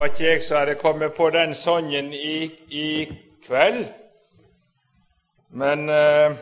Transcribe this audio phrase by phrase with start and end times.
[0.00, 3.12] var ikke jeg som hadde kommet på den sangen i, i
[3.46, 3.84] kveld.
[5.50, 6.36] Men eh,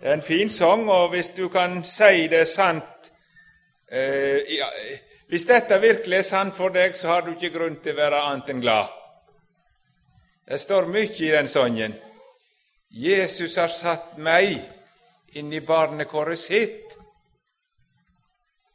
[0.00, 3.12] det er en fin sang, og hvis du kan si det sant
[3.90, 4.66] eh, ja,
[5.28, 8.22] Hvis dette virkelig er sant for deg, så har du ikke grunn til å være
[8.22, 8.90] annet enn glad.
[10.48, 11.94] Det står mye i den sangen.
[12.90, 14.58] Jesus har satt meg
[15.32, 16.98] inn i barnekåret sitt.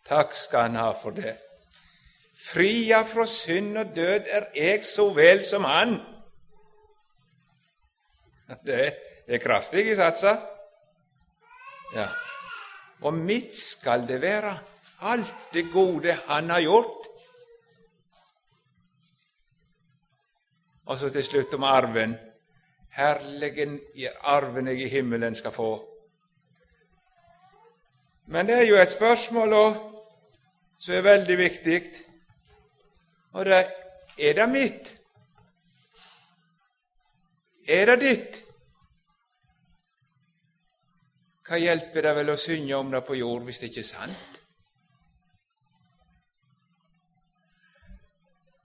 [0.08, 1.36] Takk skal han ha for det.
[2.40, 5.98] Fria fra synd og død er jeg så vel som han.
[8.66, 8.94] Det
[9.28, 10.40] er kraftig, satser.
[11.96, 12.08] Ja.
[13.02, 14.58] Og mitt skal det være,
[15.02, 17.08] alt det gode han har gjort.
[20.86, 22.16] Og så til slutt om arven.
[22.90, 23.80] Herligen
[24.22, 25.86] arven jeg i himmelen skal få.
[28.26, 29.54] Men det er jo et spørsmål
[30.80, 31.82] som er veldig viktig.
[33.34, 33.66] Og det
[34.18, 34.96] er det mitt?
[37.68, 38.40] Er det ditt?
[41.50, 44.40] Hva hjelper det vel å synge om det på jord hvis det ikke er sant?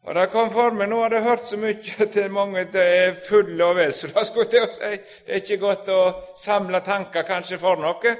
[0.05, 2.85] Og det kom for meg, Nå har jeg hørt så mye til mange at det
[2.97, 6.01] er fulle og vel, så da skulle jeg si det er ikke godt å
[6.37, 8.17] samle tanker kanskje for noe.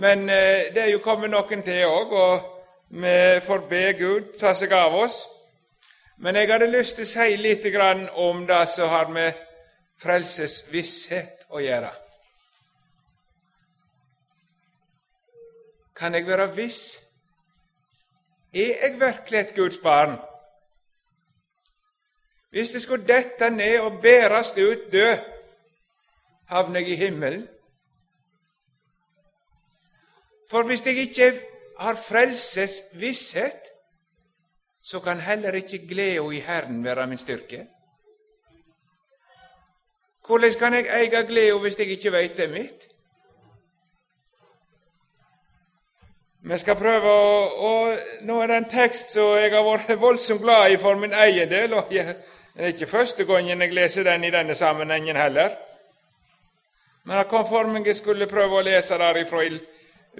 [0.00, 2.46] Men eh, det er jo kommet noen til òg, og
[3.02, 5.20] vi får be Gud ta seg av oss.
[6.18, 7.66] Men jeg hadde lyst til å si litt
[8.18, 9.34] om det som har med
[10.02, 11.92] frelsesvisshet å gjøre.
[15.94, 16.98] Kan jeg være viss?
[18.52, 20.18] Er jeg virkelig et Guds barn?
[22.50, 25.18] Hvis det skulle dette ned og bæres ut død,
[26.48, 27.48] havner jeg i himmelen.
[30.50, 31.32] For hvis jeg ikke
[31.78, 33.77] har frelsesvisshet,
[34.90, 37.66] så kan heller ikke gleda i Herren være min styrke.
[40.26, 42.86] Hvordan kan jeg eie gleda hvis jeg ikke veit det er mitt?
[46.40, 47.32] Vi skal prøve å,
[47.68, 47.72] å,
[48.24, 51.50] Nå er det en tekst som jeg har vært voldsomt glad i for min egen
[51.50, 51.74] del.
[51.74, 52.14] og jeg,
[52.54, 55.50] Det er ikke første gangen jeg leser den i denne sammenhengen heller.
[57.04, 59.60] Men det kom for meg jeg skulle prøve å lese derifra til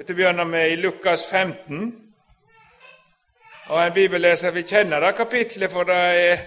[0.04, 2.07] å begynne med i Lukas 15.
[3.68, 6.38] Og En bibelleser vil kjenne det kapitlet, for det er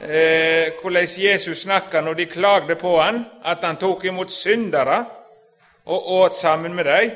[0.00, 5.04] eh, hvordan Jesus snakka når de klagde på han, at han tok imot syndere
[5.84, 7.10] og åt sammen med dem.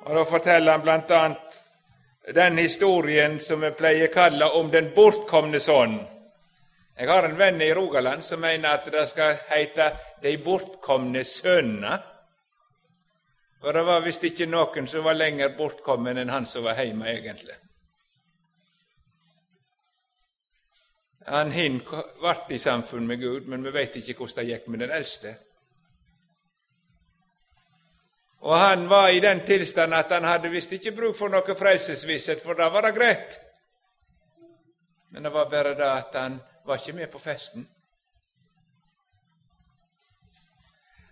[0.00, 1.28] Og Da forteller han bl.a.
[2.34, 6.06] den historien som vi pleier å kalle om den bortkomne sønnen.
[6.98, 11.98] Jeg har en venn i Rogaland som mener at det skal hete De bortkomne sønnene.
[13.60, 17.08] For det var visst ikke noen som var lenger bortkommen enn han som var hjemme,
[17.10, 17.56] egentlig.
[21.28, 24.84] Han hin ble i samfunn med Gud, men vi vet ikke hvordan det gikk med
[24.84, 25.34] den eldste.
[28.40, 32.40] Og han var i den tilstand at han hadde visst ikke bruk for noe frelsesvisshet,
[32.44, 33.40] for da var det greit.
[35.10, 37.66] Men det var bare det at han var ikke med på festen.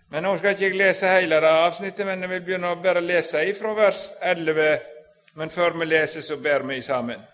[0.09, 3.01] Men Nå skal ikke jeg lese hele det avsnittet, men jeg vil begynne å bare
[3.03, 4.77] lese ifra vers 11.
[5.35, 7.25] Men før vi leser, så ber vi sammen.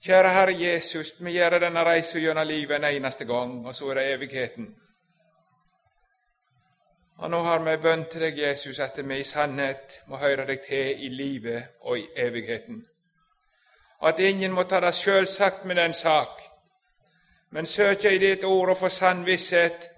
[0.00, 3.98] Kjære Herre Jesus, vi gjør denne reisen gjennom livet en eneste gang, og så er
[3.98, 4.70] det evigheten.
[7.20, 10.62] Og nå har vi bønn til deg, Jesus, at vi i sannhet må høre deg
[10.64, 12.80] til i livet og i evigheten.
[13.98, 16.40] Og at ingen må ta det sjølsagt med den sak,
[17.50, 19.89] men søke i ditt ord og få sann visshet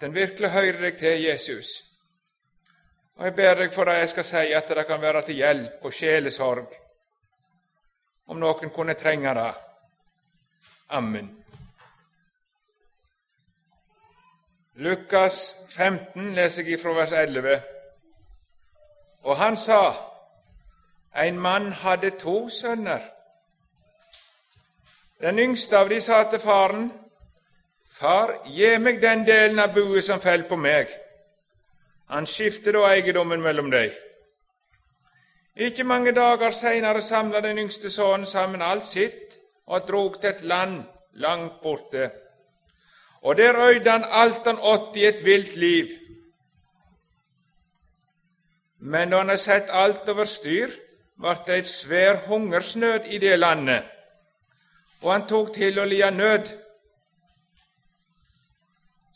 [0.00, 1.66] den virkelig hører deg til, Jesus.
[3.16, 5.84] Og Jeg ber deg for det jeg skal si, at det kan være til hjelp
[5.84, 6.74] og sjelesorg,
[8.26, 9.52] om noen kunne trenge det.
[10.88, 11.44] Amen.
[14.74, 17.60] Lukas 15 leser jeg fra vers 11.
[19.22, 19.80] Og han sa,
[21.16, 23.02] en mann hadde to sønner.
[25.20, 26.92] Den yngste av de sa til faren,
[27.98, 30.90] Far, gi meg den delen av buet som faller på meg.
[32.14, 33.90] Han skifter da eiendommen mellom dem.
[35.58, 39.34] Ikke mange dager seinere samla den yngste sønnen sammen alt sitt
[39.66, 40.84] og drog til et land
[41.18, 42.10] langt borte.
[43.22, 45.90] Og der øyde han alt han åt i et vilt liv.
[48.78, 50.70] Men da han hadde sett alt over styr,
[51.18, 53.82] ble det et svær hungersnød i det landet,
[55.02, 56.46] og han tok til å lia nød.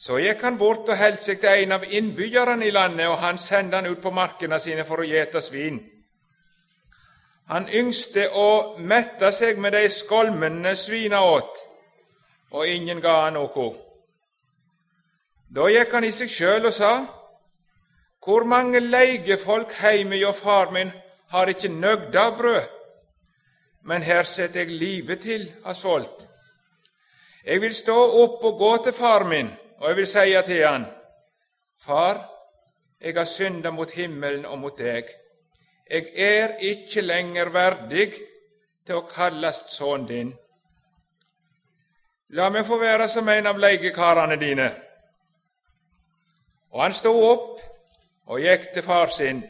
[0.02, 3.36] Så gikk han bort og holdt seg til en av innbyggerne i landet, og han
[3.38, 5.78] sendte han ut på markene sine for å gjete svin.
[7.52, 11.62] Han yngste å mette seg med de skolmene svina åt,
[12.50, 13.68] og ingen ga han noe.
[15.54, 16.92] Da gikk han i seg sjøl og sa:"
[18.22, 20.92] Hvor mange leigefolk heime hjå far min
[21.30, 22.68] har ikke nøgda brød,
[23.82, 26.26] men her setter jeg livet til av svolt.
[27.44, 29.50] Jeg vil stå opp og gå til far min,
[29.82, 30.84] og jeg vil seie til han,
[31.82, 32.20] Far,
[33.00, 35.08] jeg har synda mot himmelen og mot deg.
[35.90, 38.12] Jeg er ikke lenger verdig
[38.86, 40.30] til å kallast sønnen din.
[42.38, 44.68] La meg få være som en av leikekarene dine.
[46.70, 47.66] Og han stod opp
[48.30, 49.42] og gikk til far sin.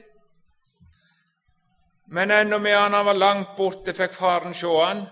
[2.07, 5.05] Men ennå medan han var langt borte, fikk faren sjå han,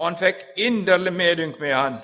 [0.00, 2.02] og han fikk inderlig medynk med han.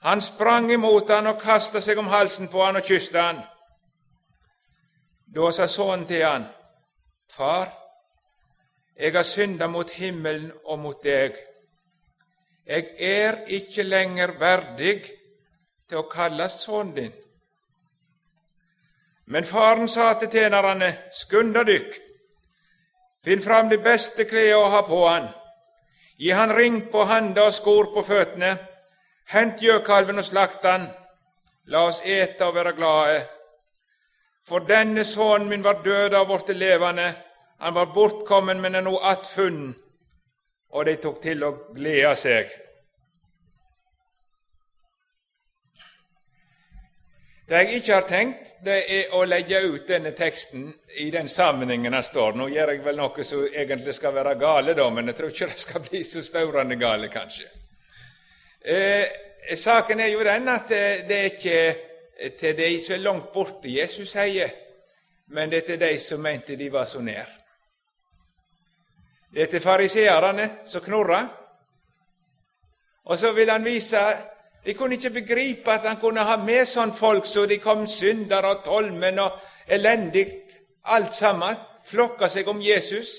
[0.00, 3.42] Han sprang imot han og kasta seg om halsen på han og kysste han.
[5.34, 6.46] Da sa sønnen til han,
[7.30, 7.68] Far,
[8.96, 11.36] jeg har synda mot himmelen og mot deg.
[12.66, 14.96] Jeg er ikke lenger verdig
[15.88, 17.12] til å kalles sønnen din.
[19.30, 21.94] Men faren sa til tjenerne, Skynd dykk,
[23.24, 25.28] finn fram de beste klærne å ha på han,
[26.18, 28.56] gi han ring på handa og skor på føttene,
[29.32, 30.88] hent gjøkalven og slakt han,
[31.70, 33.20] la oss ete og være glade.
[34.48, 37.12] For denne sønnen min var død og blitt levende,
[37.60, 39.76] han var bortkommen, men er nå attfunnet.
[40.70, 42.50] Og de tok til å glede seg.
[47.50, 50.68] Det jeg ikke har tenkt, det er å legge ut denne teksten
[51.02, 52.38] i den sammenhengen den står.
[52.38, 55.48] Nå gjør jeg vel noe som egentlig skal være gale, da, men jeg tror ikke
[55.50, 57.50] det skal bli så staurende gale, kanskje.
[58.64, 61.76] Eh, saken er jo den at det, det er ikke
[62.38, 64.50] til de som er langt borte, Jesus sier,
[65.32, 67.28] men det er til de som mente de var så nær.
[69.34, 71.26] Det er til fariseerne som knurra.
[73.04, 73.98] Og så vil han vise
[74.64, 78.50] De kunne ikke begripe at han kunne ha med sånn folk så de kom syndere
[78.50, 80.26] og tolmen og elendig,
[80.84, 81.56] alt sammen,
[81.88, 83.14] flokka seg om Jesus.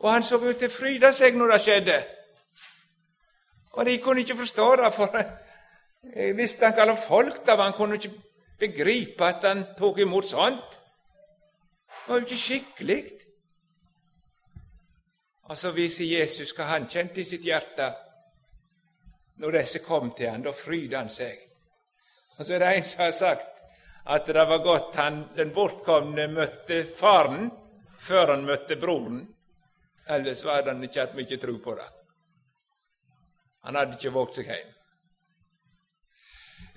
[0.00, 1.98] Og han så ut til å fryde seg når det skjedde.
[3.70, 5.16] Og de kunne ikke forstå det, for
[6.16, 7.70] jeg visste han kalte folk det var.
[7.70, 8.14] Han kunne ikke
[8.58, 10.78] begripe at han tok imot sånt.
[11.86, 13.02] Det var jo ikke skikkelig.
[15.50, 17.90] Og så viser Jesus hva han kjente i sitt hjerte
[19.40, 20.42] når disse kom til han.
[20.42, 21.38] Da fryder han seg.
[22.38, 23.56] Og så er det en som har sagt
[24.10, 27.50] at det var godt han, den bortkomne møtte faren
[28.00, 29.22] før han møtte broren.
[30.08, 31.88] Ellers hadde han ikke hatt mye tro på det.
[33.66, 34.70] Han hadde ikke våget seg hjem.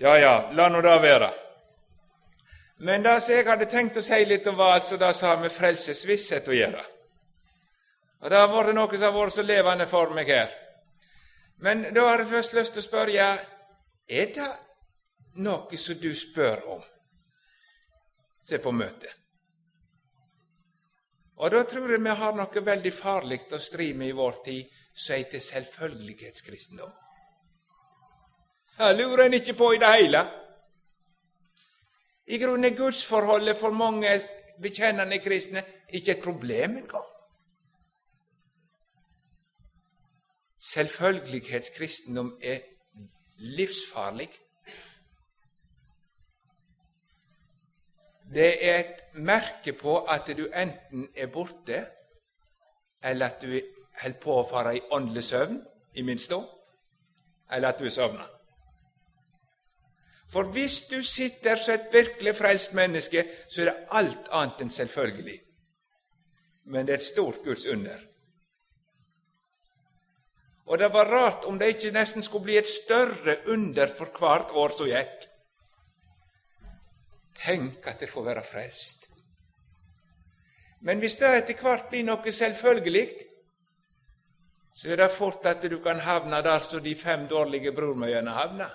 [0.04, 1.30] Ja, ja, la nå det være.
[2.84, 5.40] Men det som jeg hadde tenkt å si litt om, var altså det som har
[5.40, 6.84] med frelsesvisshet å gjøre.
[8.24, 10.52] Og Det har vært noe som har vært så levende for meg her.
[11.64, 13.28] Men da har jeg først lyst til å spørre
[14.08, 14.50] er det
[15.44, 16.82] noe som du spør om
[18.48, 19.12] til på møtet.
[21.40, 24.68] Og da tror jeg vi har noe veldig farlig å stri med i vår tid,
[24.94, 26.92] som heter selvfølgelighetskristendom.
[28.78, 30.30] Her lurer en ikke på i det hele.
[32.28, 34.22] I grunnen er gudsforholdet for mange
[34.62, 37.06] bekjennende kristne ikke et problem engang.
[40.60, 42.60] Selvfølgelighetskristendom er
[43.38, 44.30] livsfarlig.
[48.34, 51.86] Det er et merke på at du enten er borte,
[53.04, 53.60] eller at du
[54.02, 55.60] holder på å fare i åndelig søvn,
[55.94, 56.40] i minst da,
[57.52, 58.26] eller at du er sovna.
[60.34, 64.74] For hvis du sitter som et virkelig frelst menneske, så er det alt annet enn
[64.74, 65.38] selvfølgelig.
[66.74, 68.00] Men det er et stort Guds under.
[70.66, 74.56] Og det var rart om det ikke nesten skulle bli et større under for hvert
[74.58, 75.28] år som gikk.
[77.44, 79.10] Tenk at det får være frelst.
[80.82, 83.08] Men hvis det etter hvert blir noe selvfølgelig,
[84.74, 88.70] så er det fort at du kan havne der som de fem dårlige brormøyene havna.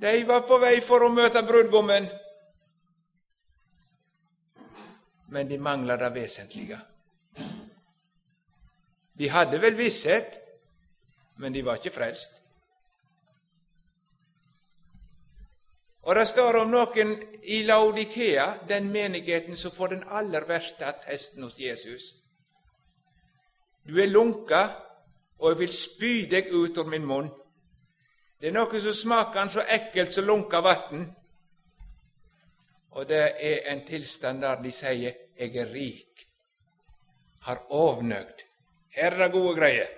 [0.00, 2.06] De var på vei for å møte brudgommen,
[5.30, 6.78] men de mangla det vesentlige.
[9.18, 10.38] De hadde vel visshet,
[11.36, 12.32] men de var ikke frelst.
[16.02, 21.42] Og Det står om noen i Laudikea, den menigheten som får den aller verste attesten
[21.42, 22.14] hos Jesus.
[23.90, 24.68] Du er lunka,
[25.38, 27.30] og jeg vil spy deg ut av min munn.
[28.38, 31.08] Det er noe som smaker så ekkelt som lunka vann.
[32.94, 36.26] Og det er en tilstand der de sier 'jeg er rik',
[37.40, 38.42] har ovnøgd.
[38.90, 39.88] Her er det gode greier.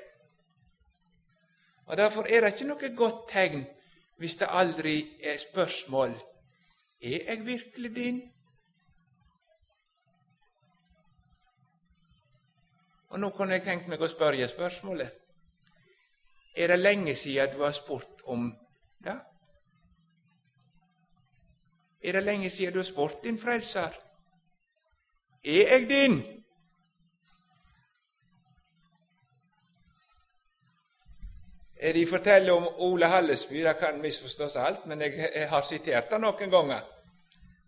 [1.87, 3.67] Og Derfor er det ikke noe godt tegn
[4.17, 6.15] hvis det aldri er spørsmål
[7.03, 8.32] er jeg virkelig din?
[13.13, 15.11] Og Nå kunne jeg tenkt meg å spørre spørsmålet.
[16.57, 18.47] Er det lenge siden du har spurt om
[19.05, 19.17] det?
[22.01, 23.93] Er det lenge siden du har spurt din frelser?
[25.45, 26.23] Er jeg din?
[31.83, 36.51] De forteller om Ole Hallesby, det kan misforstås alt, men jeg har sitert det noen
[36.51, 36.81] ganger.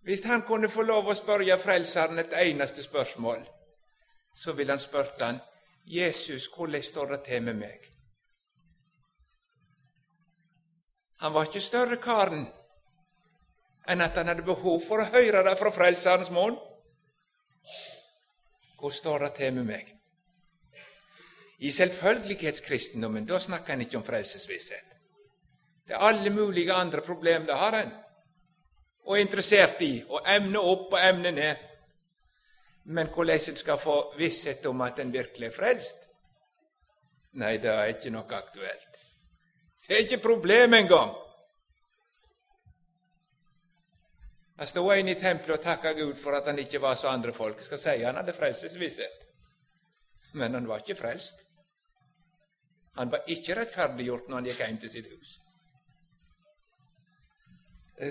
[0.05, 3.45] Hvis han kunne få lov å spørre Frelseren et eneste spørsmål,
[4.35, 5.41] så ville han spurt han,
[5.85, 7.91] Jesus, hvordan står det til med meg?
[11.25, 12.47] Han var ikke større karen
[13.89, 16.57] enn at han hadde behov for å høre det fra Frelserens munn.
[18.81, 19.93] Hvordan står det til med meg?
[21.65, 24.91] I selvfølgelighetskristendommen da snakker en ikke om frelsesvisshet.
[25.87, 27.93] Det er alle mulige andre problemer det har en,
[29.05, 31.63] og er interessert i, og emne opp og emne ned.
[32.85, 35.97] Men hvordan en skal få visshet om at en virkelig er frelst?
[37.41, 38.99] Nei, det er ikke noe aktuelt.
[39.87, 41.15] Det er ikke problem engang.
[44.57, 47.33] Han sto en i tempelet og takka Gud for at han ikke var så andre
[47.33, 47.57] folk.
[47.57, 49.25] Jeg skal si han hadde frelsesvisshet,
[50.33, 51.43] men han var ikke frelst.
[52.95, 55.41] Han var ikke rettferdiggjort når han gikk hjem til sitt hus.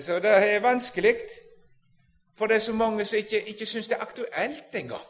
[0.04, 1.16] Så det er vanskelig,
[2.36, 5.06] for det er så mange som ikke, ikke syns det er aktuelt engang.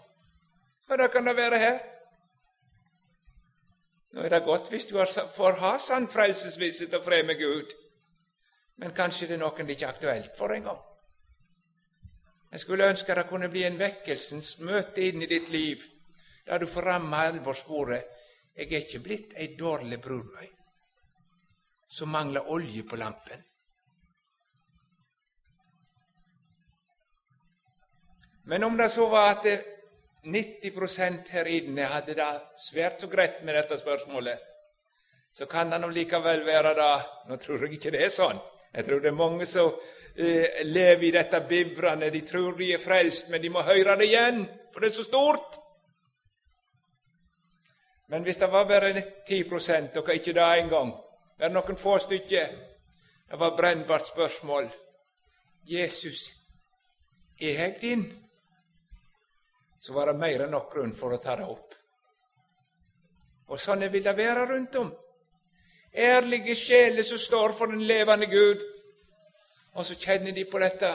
[0.88, 1.78] Og da kan det være her.
[4.12, 4.98] Nå er det godt hvis du
[5.36, 7.72] får ha sann frelsesvisse og å fremme Gud,
[8.76, 10.78] men kanskje det er noen det ikke er aktuelt for engang.
[12.52, 15.82] Jeg skulle ønske det kunne bli en vekkelsens møte inn i ditt liv,
[16.46, 18.14] der du får ramme alvorssporet
[18.56, 20.46] jeg er ikke blitt ei dårlig brudmøy
[21.90, 23.42] som mangler olje på lampen.
[28.44, 29.46] Men om det så var at
[30.24, 34.40] 90% her inne hadde det svært så greit med dette spørsmålet,
[35.34, 36.92] så kan det nå likevel være det
[37.28, 38.38] Nå tror jeg ikke det er sånn.
[38.74, 42.10] Jeg tror det er mange som uh, lever i dette bivrende.
[42.10, 45.06] De tror de er frelst, men de må høre det igjen, for det er så
[45.06, 45.58] stort.
[48.08, 48.92] Men hvis det var bare
[49.28, 50.92] 10% og ikke det engang,
[51.38, 52.54] bare noen få stykker
[53.30, 54.68] Det var brennbart spørsmål.
[55.66, 56.28] Jesus,
[57.40, 58.23] er jeg din?
[59.84, 61.74] Så var det mer enn nok grunn for å ta det opp.
[63.52, 64.86] Og sånn vil det være rundt om.
[65.92, 68.64] Ærlige sjeler som står for den levende Gud,
[69.74, 70.88] og så kjenner de på dette.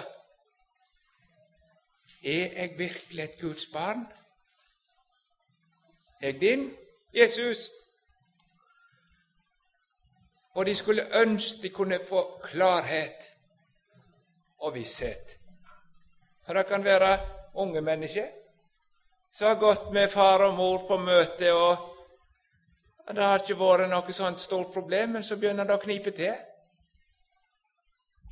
[2.23, 4.07] Er jeg virkelig et Guds barn?
[6.21, 6.65] Er jeg din?
[7.13, 7.69] Jesus.
[10.57, 13.29] Og de skulle ønske de kunne få klarhet
[14.57, 15.37] og visshet.
[16.45, 17.19] For Det kan være
[17.53, 18.38] unge mennesker
[19.39, 24.13] som har gått med far og mor på møte, og det har ikke vært noe
[24.13, 26.33] sånt stort problem, men så begynner det å knipe til.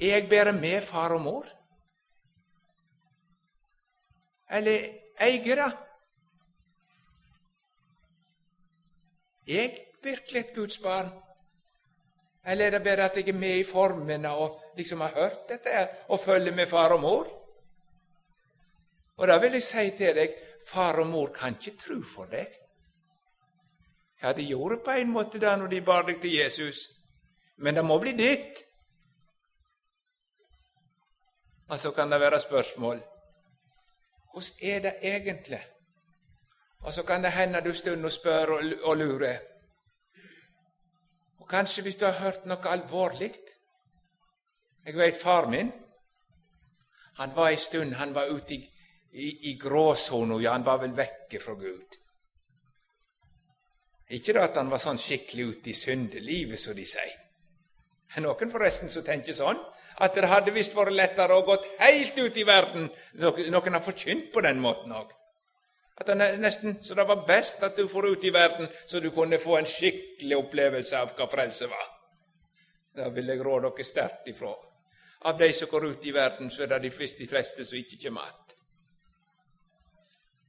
[0.01, 1.45] Er jeg bare med far og mor?
[4.51, 4.83] Eller
[5.23, 5.69] eier det?
[9.47, 11.13] Er jeg virkelig et Guds barn?
[12.43, 15.87] Eller er det bare at jeg er med i formene og liksom har hørt dette
[16.09, 17.31] og følger med far og mor?
[19.15, 20.35] Og da vil jeg si til deg
[20.67, 22.47] far og mor kan ikke tro for deg.
[24.23, 26.87] Ja, de gjorde på en måte det når de bar deg til Jesus,
[27.57, 28.63] men det må bli ditt.
[31.67, 33.03] Og så kan det være spørsmål
[34.37, 35.65] hvordan er det egentlig?
[36.79, 39.37] Og så kan det hende du stund og spør og, og lurer.
[41.37, 43.33] Og kanskje hvis du har hørt noe alvorlig
[44.85, 45.71] Jeg vet far min
[47.17, 48.69] han var en stund han var ute i,
[49.17, 51.97] i, i gråsona, ja, han var vel vekke fra Gud.
[54.13, 57.15] Ikke da at han var sånn skikkelig ute i syndelivet, som de sier.
[58.23, 59.59] Noen forresten som tenker sånn,
[59.99, 62.87] at det hadde visst vært lettere å gått helt ut i verden.
[63.19, 65.11] Noen har forkynt på den måten òg.
[65.97, 69.09] At det nesten så det var best at du for ut i verden, så du
[69.11, 71.87] kunne få en skikkelig opplevelse av hva frelse var.
[72.95, 74.53] Det vil jeg råde dere sterkt ifra.
[75.27, 77.77] Av de som går ut i verden, så er det de fleste, de fleste som
[77.81, 78.46] ikke kommer igjen.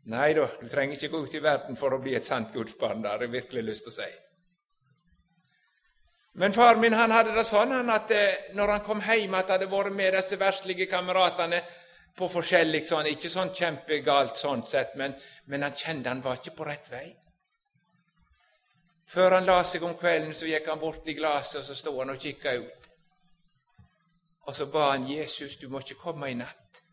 [0.08, 3.02] Nei da, du trenger ikke gå ut i verden for å bli et sant gudsbarn.
[3.04, 4.08] Det har jeg virkelig lyst til å si.
[6.40, 9.50] Men far min han hadde det sånn han at eh, når han kom hjem, at
[9.50, 11.60] han hadde vært med disse verslige kameratene
[12.16, 16.56] på forskjellig sånn, Ikke sånn kjempegalt sånn sett, men, men han kjente han var ikke
[16.56, 17.06] på rett vei.
[19.08, 21.94] Før han la seg om kvelden, så gikk han bort i glasset, og så sto
[21.98, 22.90] han og kikka ut.
[24.48, 26.84] Og så ba han Jesus, du må ikke komme i natt,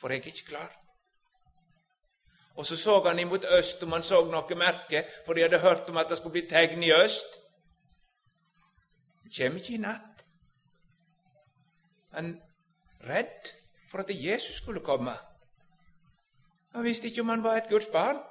[0.00, 0.72] for jeg er ikke klar.
[2.54, 5.88] Og så så han imot øst om han så noe merke, for de hadde hørt
[5.88, 7.40] om at det skulle bli tegn i øst.
[9.24, 10.26] Det kommer ikke i natt.
[12.14, 12.40] Han
[13.06, 13.50] redd
[13.90, 15.16] for at Jesus skulle komme.
[16.74, 18.22] Han visste ikke om han var et Guds barn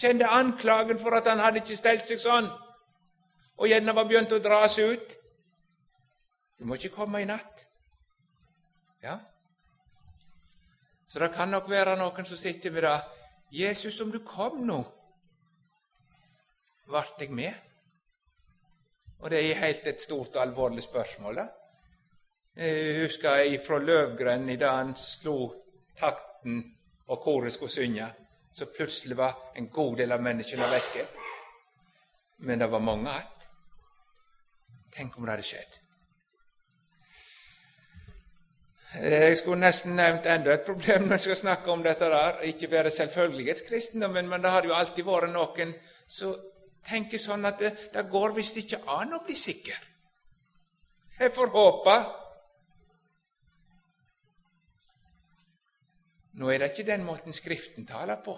[0.00, 2.48] kjente anklagen for at han hadde ikke stelt seg sånn,
[3.60, 5.16] og gjerne var begynt å dra seg ut.
[6.58, 7.66] Du må ikke komme i natt.
[9.02, 9.18] Ja.
[11.10, 12.98] Så det kan nok være noen som sitter med det.
[13.50, 14.78] Jesus, om du kom nå,
[16.86, 17.50] vart jeg med?
[19.18, 21.42] Og det er helt et stort og alvorlig spørsmål.
[21.42, 21.48] da.
[22.56, 25.36] Jeg husker fra Løvgren i da han slo
[25.98, 26.62] takten
[27.06, 28.06] og koret skulle synge
[28.54, 31.06] så plutselig var en god del av menneskene vekke.
[32.46, 33.36] Men det var mange igjen.
[34.90, 35.76] Tenk om det hadde skjedd.
[38.94, 42.04] Jeg skulle nesten nevnt enda et problem når jeg skal snakke om dette.
[42.04, 42.40] der.
[42.50, 45.74] Ikke være selvfølgelighetskristendommen, men det har jo alltid vært noen
[46.08, 46.34] som
[46.86, 49.86] tenker sånn at det, det går visst ikke an å bli sikker.
[51.20, 52.00] Jeg får håpe
[56.40, 58.32] Nå er det ikke den måten Skriften taler på.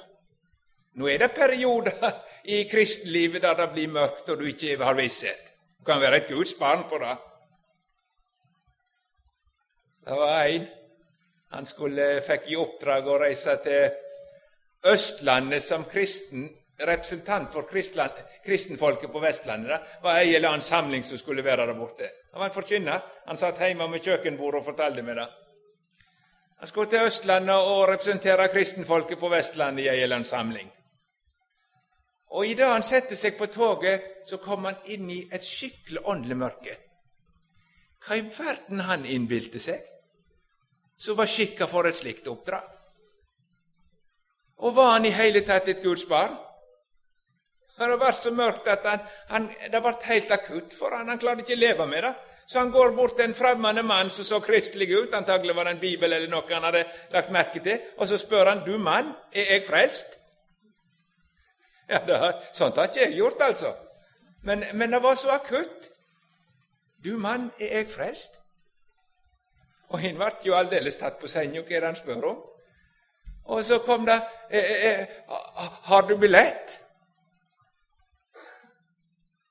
[0.98, 2.00] Nå er det perioder
[2.54, 5.52] i kristenlivet der det blir mørkt, og du ikke har visshet.
[5.78, 7.14] Du kan være et Guds barn for det.
[10.04, 10.66] Det var en
[11.52, 13.90] han skulle, fikk i oppdrag å reise til
[14.88, 16.48] Østlandet som kristen
[16.86, 17.68] representant for
[18.44, 19.80] kristenfolket på Vestlandet.
[19.80, 22.08] Det var ei eller annen samling som skulle være der borte.
[22.32, 23.04] Han var en forkynner.
[23.26, 25.28] Han satt hjemme med kjøkkenbordet og fortalte meg det.
[26.58, 30.72] Han skulle til Østlandet og representere kristenfolket på Vestlandet i ei eller annen samling.
[32.32, 36.36] Og idet han setter seg på toget, så kommer han inn i et skikkelig åndelig
[36.40, 36.76] mørke.
[38.02, 39.91] Hva i verden han innbilte seg,
[41.02, 42.70] som var skikka for et slikt oppdrag?
[44.62, 46.36] Og var han i hele tatt et Guds barn?
[47.78, 51.08] Det var så mørkt at han, han, det ble helt akutt for han.
[51.10, 52.12] Han klarte ikke å leve med det.
[52.46, 55.76] Så han går bort til en fremmed mann som så kristelig ut, antagelig var det
[55.76, 56.84] en bibel eller noe han hadde
[57.14, 60.18] lagt merke til, og så spør han du mann, er jeg frelst?
[61.88, 62.18] Ja, det,
[62.52, 63.72] Sånt har ikke jeg gjort, altså.
[64.42, 65.90] Men, men, det var så akutt.
[67.04, 68.41] Du mann, er jeg frelst?
[69.92, 72.40] Og han ble jo aldeles tatt på senga, hva er det han spør om?
[73.52, 74.16] Og så kom det
[74.50, 76.78] eh, eh, eh Har du billett?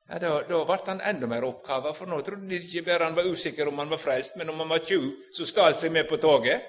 [0.09, 3.15] Ja, Da, da ble han enda mer oppkava, for nå trodde de ikke bare han
[3.15, 6.07] var usikker om han var frelst, men om han var tjuv som stal seg med
[6.09, 6.65] på toget.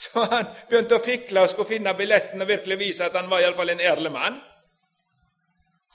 [0.00, 3.44] Så han begynte å fikle og skulle finne billetten og virkelig vise at han var
[3.44, 4.40] iallfall en ærlig mann.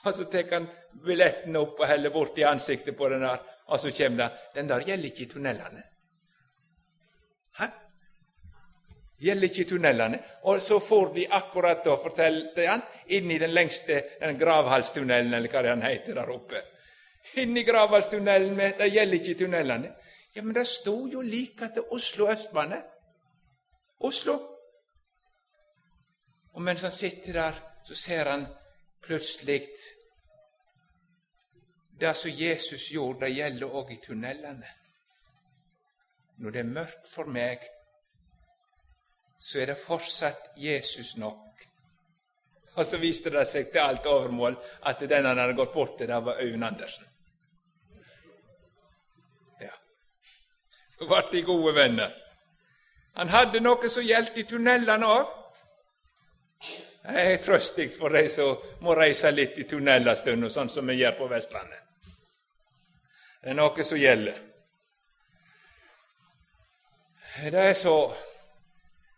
[0.05, 0.69] Og så tar han
[1.03, 4.69] billetten opp og heller bort i ansiktet på den der, og så kommer det Den
[4.69, 5.83] der gjelder ikke i tunnelene.
[7.59, 7.67] Hæ?
[9.25, 10.19] Gjelder ikke tunnelene.
[10.43, 15.51] Og så får de akkurat da, fortalte han, inn i den lengste den gravhalstunnelen, eller
[15.51, 16.63] hva det han heter der oppe
[17.33, 19.95] inn i gravhalstunnelen, med Det gjelder ikke tunnelene.
[20.35, 22.81] Ja, men det sto jo like til Oslo østbane.
[23.99, 24.39] Oslo.
[26.53, 27.53] Og mens han sitter der,
[27.85, 28.47] så ser han
[29.01, 29.67] plutselig
[31.99, 34.67] Det som Jesus gjorde, det gjelder òg i tunnelene.
[36.37, 37.63] Når det er mørkt for meg,
[39.39, 41.63] så er det fortsatt Jesus nok.
[42.75, 44.57] Og så viste det seg til alt overmål
[44.89, 47.05] at den han hadde gått bort til, det var Øyvind Andersen.
[49.61, 49.73] Ja.
[50.97, 52.11] Så ble de gode venner.
[53.15, 55.31] Han hadde noe som gjaldt i tunnelene òg.
[57.05, 60.97] Det er trøstig for de som må reise litt i tunneler stund, sånn som vi
[60.99, 61.81] gjør på Vestlandet.
[63.43, 64.39] Det er noe som gjelder.
[67.35, 68.15] Det er så.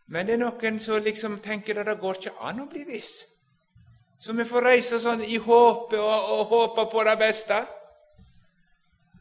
[0.07, 3.25] Men det er noen som liksom tenker at det går ikke an å bli viss.
[4.19, 7.59] Så vi får reise sånn i håpet og, og håpe på det beste.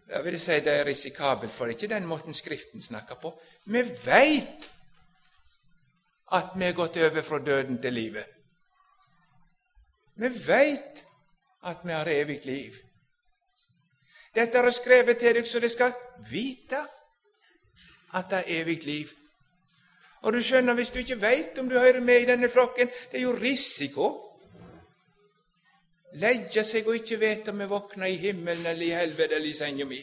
[0.09, 3.35] Jeg vil si det er risikabelt, for det er ikke den måten Skriften snakker på.
[3.65, 4.71] Vi veit
[6.33, 8.33] at vi er gått over fra døden til livet.
[10.17, 11.03] Vi veit
[11.67, 12.77] at vi har evig liv.
[14.35, 15.93] Dette er skrevet til dere så dere skal
[16.31, 16.81] vite
[18.15, 19.09] at det er evig liv.
[20.23, 23.21] Og du skjønner, hvis du ikke veit om du hører med i denne flokken, det
[23.21, 24.27] er jo risiko
[26.17, 29.57] Legge seg og ikke vite om vi våkner i himmelen eller i helvete eller i
[29.57, 29.99] senga mi.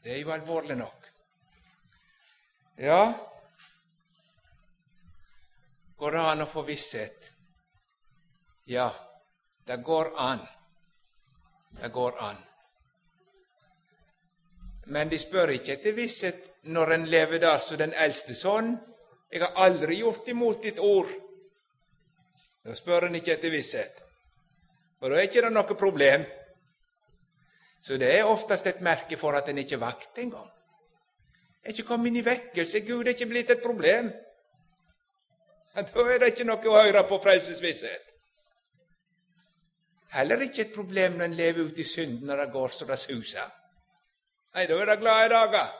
[0.00, 1.08] Det er jo alvorlig nok.
[2.78, 3.02] Ja,
[5.96, 7.28] går det an å få visshet?
[8.70, 8.88] Ja,
[9.68, 10.44] det går an.
[11.76, 12.45] Det går an.
[14.86, 18.76] Men de spør ikke etter visshet når en lever der som den eldste sønn.
[19.32, 21.10] Jeg har aldri gjort imot ditt ord.
[22.66, 24.02] Da spør en ikke etter visshet,
[24.98, 26.24] for da er ikke det noe problem.
[27.82, 30.48] Så det er oftest et merke for at en ikke vakt engang.
[31.62, 32.80] Er ikke kommet inn i vekkelse.
[32.86, 34.10] Gud er ikke blitt et problem.
[35.76, 38.12] Da er det ikke noe å høre på frelsesvisshet.
[40.16, 42.98] Heller ikke et problem når en lever ute i synden når det går så det
[43.02, 43.50] suser.
[44.56, 45.72] Nei, da er det glade dager.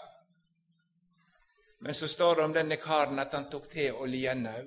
[1.78, 4.66] Men så står det om denne karen at han tok til å lia nau.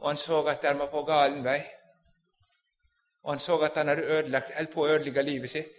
[0.00, 1.58] Og han så at han var på galen vei.
[3.24, 5.76] Og han så at han hadde ødelagt, holdt på å ødelegge livet sitt.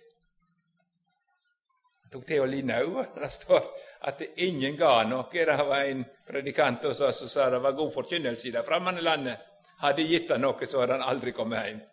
[2.04, 3.02] Han tok til å li nau.
[3.18, 3.68] Det står
[4.06, 5.26] at det ingen ga noe.
[5.34, 9.02] Det var en predikant hos oss som sa det var god forkynnelse i det fremmede
[9.02, 9.52] landet.
[9.82, 11.86] Hadde gitt han noe, så hadde han aldri kommet hjem.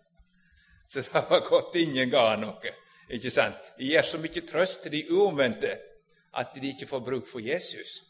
[0.88, 2.78] Så det var godt ingen ga noe.
[3.10, 3.58] Ikke sant?
[3.78, 5.72] Det gir så mye trøst til de uomvendte
[6.38, 8.02] at de ikke får bruk for Jesus.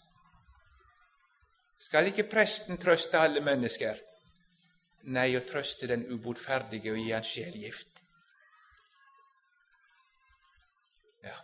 [1.78, 3.98] Skal ikke presten trøste alle mennesker?
[5.10, 8.02] Nei, å trøste den ubotferdige og gi han sjelgift.
[11.24, 11.34] Ja.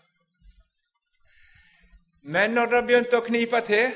[2.23, 3.89] Men når det begynte å knipe til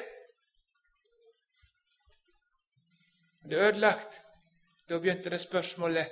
[3.42, 4.22] Det er ødelagt.
[4.88, 6.08] Da begynte det spørsmålet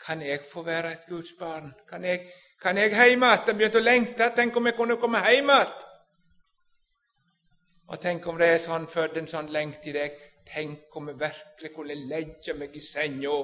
[0.00, 1.74] kan jeg få være et Guds barn.
[1.88, 3.44] Kan jeg kan jeg hjem igjen?
[3.46, 4.30] Jeg begynte å lengte.
[4.36, 5.76] Tenk om jeg kunne komme hjem igjen.
[7.88, 10.18] Og tenk om det er sånn født en sånn lengt i deg.
[10.48, 13.36] Tenk om jeg virkelig kunne legge meg i senga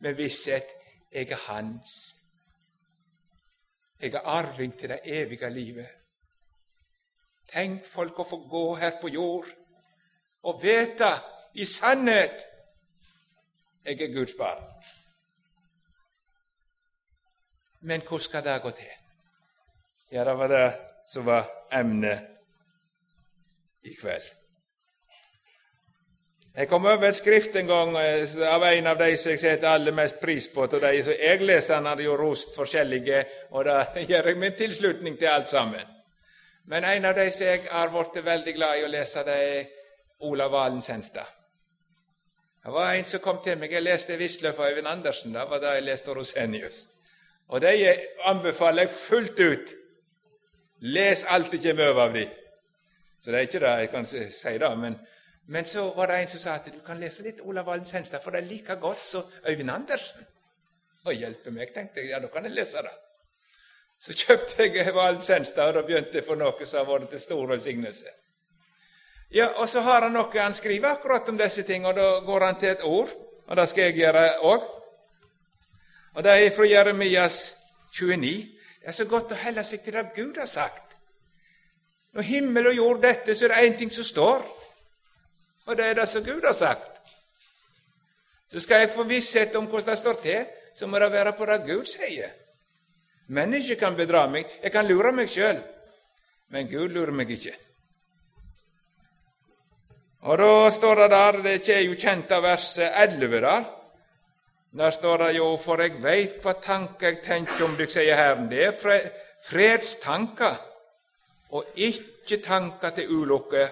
[0.00, 0.76] med visshet
[1.10, 1.96] jeg er hans.
[4.00, 5.88] Jeg er arving til det evige livet.
[7.50, 9.48] Tenk folk å få gå her på jord
[10.46, 11.10] og vite
[11.58, 12.46] i sannhet
[13.84, 14.62] jeg er Guds barn.
[17.80, 18.92] Men hvordan skal det gå til?
[20.12, 20.72] Ja, det var det
[21.06, 22.20] som var emnet
[23.82, 24.22] i kveld.
[26.56, 29.68] Jeg kom over et skrift en gang eh, av en av de som jeg setter
[29.70, 30.66] aller mest pris på.
[30.66, 34.56] Av de som jeg leser, han hadde jo rost forskjellige, og da gir jeg min
[34.58, 35.86] tilslutning til alt sammen.
[36.66, 39.70] Men en av de som jeg har blitt veldig glad i å lese, det er
[40.26, 41.36] Olav Valen Senstad.
[42.64, 43.72] Det var en som kom til meg.
[43.72, 45.32] Jeg leste Wisløff og Øyvind Andersen.
[45.32, 46.82] Det var da jeg leste Rosenius.
[47.50, 47.94] Og de
[48.30, 49.72] anbefaler jeg fullt ut.
[50.80, 52.28] Les alt det kommer over av dem.
[53.20, 54.18] Så det er ikke det jeg kan si,
[54.58, 54.70] det.
[54.78, 54.96] Men,
[55.46, 58.22] men så var det en som sa at du kan lese litt Olav Valen Senstad,
[58.24, 60.24] for det er like godt som Øyvind Andersen.
[61.04, 62.14] Og hjelpe meg, tenkte jeg.
[62.14, 62.94] Ja, da kan jeg lese det.
[64.00, 67.20] Så kjøpte jeg Valen Senstad, og da begynte jeg på noe som har vært til
[67.20, 68.14] stor velsignelse.
[69.30, 72.44] Ja, Og så har han noe han skriver akkurat om disse ting, og da går
[72.46, 73.10] han til et ord.
[73.46, 74.79] Og det skal jeg gjøre òg.
[76.20, 77.56] Og det er fra Jeremias
[77.92, 78.26] 29.
[78.80, 80.98] Det er så godt å helle seg til det Gud har sagt.
[82.12, 84.44] Når himmel og jord dette, så er det én ting som står,
[85.64, 87.00] og det er det som Gud har sagt.
[88.52, 90.44] Så skal jeg få visshet om hvordan det står til,
[90.76, 92.36] så må det være på det Gud sier.
[93.32, 95.64] Mennesket kan bedra meg, jeg kan lure meg sjøl,
[96.52, 97.56] men Gud lurer meg ikke.
[100.28, 103.70] Og da står det der, det er jo kjent av vers 11 der,
[104.78, 108.50] der står det jo 'for jeg veit hva tanker jeg tenker om dykk', sier Herren.
[108.50, 109.10] Det er
[109.44, 110.56] fredstanker,
[111.50, 113.70] og ikke tanker til ulykke.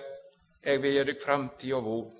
[0.64, 2.10] Jeg vil gi dykk framtid og vod.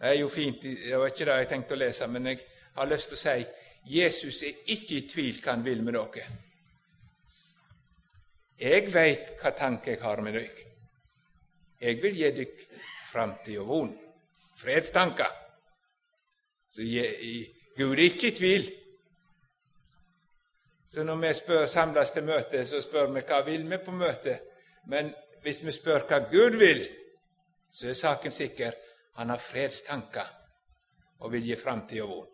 [0.00, 2.38] Det er jo fint, det var ikke det jeg tenkte å lese, men jeg
[2.74, 3.46] har lyst til å si
[3.84, 6.26] Jesus er ikke i tvil hva han vil med dere.
[8.60, 10.66] Jeg veit hva tanker jeg har med dere.
[11.80, 12.80] Jeg vil gi dere
[13.12, 13.94] framtid og vond.
[14.56, 15.30] Fredstanker.
[16.74, 16.82] Så
[17.76, 18.72] Gud er ikke i tvil.
[20.88, 24.40] Så når vi spør, samles til møte, så spør vi hva vil vi på møtet.
[24.86, 26.82] Men hvis vi spør hva Gud vil,
[27.72, 28.72] så er saken sikker.
[29.16, 30.26] Han har fredstanker
[31.20, 32.28] og vil gi framtid og vond.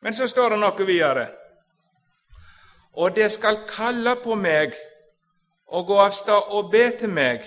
[0.00, 1.26] Men så står det noe videre.
[2.92, 4.74] Og det skal kalle på meg
[5.70, 7.44] og gå av stad og be til meg,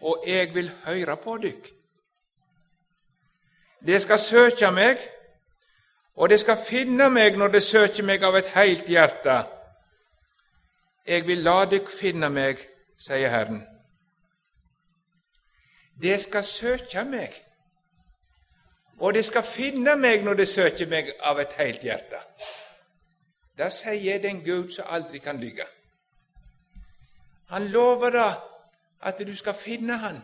[0.00, 1.68] og jeg vil høre på dykk.
[3.86, 4.96] Det skal søke meg,
[6.16, 9.42] og det skal finne meg når det søker meg av et heilt hjerte.
[11.06, 12.62] Jeg vil la dykk finne meg,
[12.96, 13.60] sier Herren.
[16.00, 17.34] Det skal søke meg,
[18.98, 22.20] og det skal finne meg når det søker meg av et heilt hjerte.
[23.58, 25.66] Da sier den Gud som aldri kan lyve.
[27.52, 28.28] Han lover da
[29.04, 30.22] at du skal finne han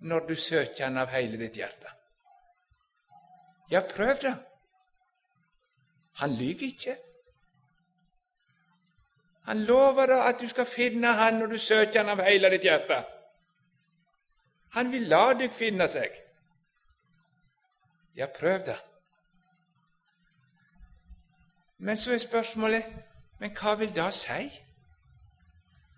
[0.00, 1.99] når du søker han av hele ditt hjerte.
[3.70, 4.36] Ja, prøv det.
[6.12, 6.96] Han lyver ikke.
[9.44, 12.66] Han lover deg at du skal finne han når du søker han av hele ditt
[12.66, 13.02] hjerte.
[14.76, 16.18] Han vil la deg finne seg.
[18.16, 18.78] Ja, prøv det.
[21.78, 22.84] Men så er spørsmålet
[23.40, 24.48] men hva vil det si?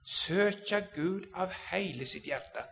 [0.06, 2.62] Søke Gud av hele sitt hjerte.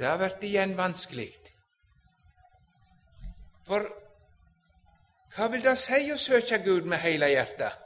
[0.00, 1.34] Det vært igjen vanskelig.
[3.70, 3.86] For
[5.36, 7.76] hva vil det si å søke Gud med hele hjertet?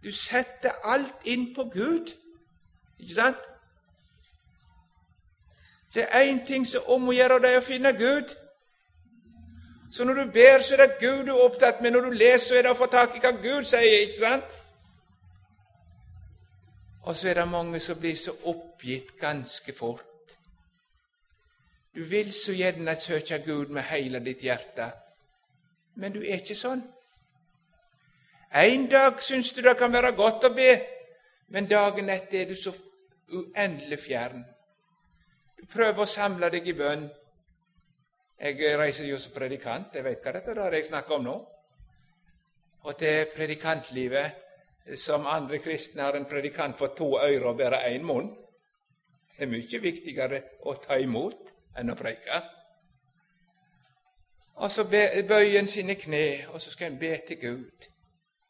[0.00, 2.08] Du setter alt inn på Gud,
[2.98, 3.42] ikke sant?
[5.92, 8.32] Det er én ting som om å gjøre, det er å finne Gud.
[9.92, 11.92] Så når du ber, så er det Gud du er opptatt med.
[11.92, 14.06] Når du leser, så er det å få tak i hva Gud sier.
[14.06, 14.56] ikke sant?
[17.02, 20.11] Og så er det mange som blir så oppgitt ganske fort.
[21.94, 24.90] Du vil så gjerne søke Gud med hele ditt hjerte,
[25.94, 26.80] men du er ikke sånn.
[28.52, 30.70] En dag syns du det kan være godt å be,
[31.52, 32.72] men dagen etter er du så
[33.32, 34.44] uendelig fjern.
[35.58, 37.10] Du prøver å samle deg i bønn,
[38.42, 39.92] jeg reiser jo som predikant.
[39.94, 41.34] Jeg vet hva dette er jeg snakker om nå.
[42.82, 44.40] Og til predikantlivet
[44.98, 48.32] Som andre kristne har en predikant for to ører og bare én munn.
[49.30, 52.42] Det er mye viktigere å ta imot enn å preike.
[54.62, 57.88] Og så bøyer en sine kne, og så skal en be til Gud.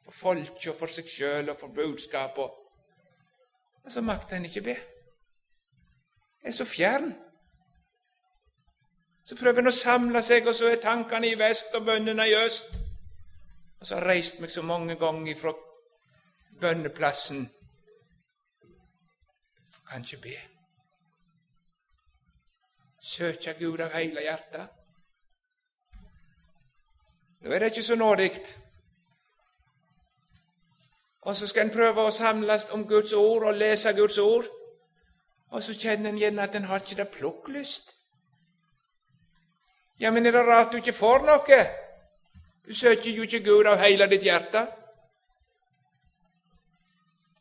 [0.05, 2.59] For folket og for seg sjøl og for budskapet.
[3.85, 4.77] Og så makter en ikke be.
[6.43, 7.13] Jeg er så fjern.
[9.25, 12.35] Så prøver en å samle seg, og så er tankene i vest og bønnene i
[12.45, 12.75] øst.
[13.81, 15.55] Og så har jeg reist meg så mange ganger fra
[16.61, 17.47] bønneplassen.
[19.89, 20.52] Kan ikke be.
[23.03, 24.69] Søke Gud av hele hjertet.
[27.43, 28.31] Da er det ikke så nådig.
[31.23, 34.47] Og så skal en prøve å samles om Guds ord og lese Guds ord.
[35.51, 37.97] Og så kjenner en igjen at en har ikke det plukklyst.
[40.01, 41.59] Ja, men er det rart du ikke får noe?
[42.67, 44.67] Du søker jo ikke Gud av hele ditt hjerte.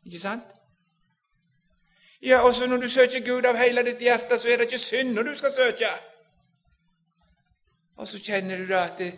[0.04, 0.50] Ikke sant?
[2.22, 5.22] Ja, også når du søker Gud av hele ditt hjerte, så er det ikke synder
[5.26, 5.88] du skal søke.
[7.96, 9.12] Og så kjenner du da at det,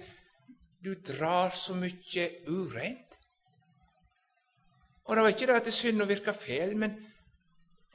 [0.85, 3.19] du drar så mye ureint.
[5.05, 6.97] Og det var ikke det at synda virka feil, men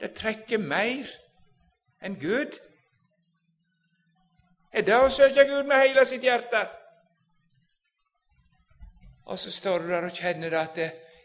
[0.00, 1.06] det trekker mer
[2.02, 2.58] enn Gud.
[4.72, 6.62] Er det å søke Gud med hele sitt hjerte?
[9.26, 10.78] Og så står du der og kjenner at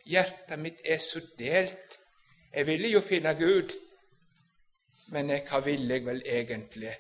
[0.06, 2.00] hjertet mitt er så delt.
[2.56, 3.74] Jeg ville jo finne Gud,
[5.12, 6.94] men hva ville jeg vel egentlig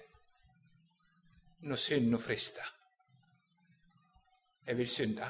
[1.63, 2.65] når synda frister?
[4.67, 5.29] Jeg vil synde.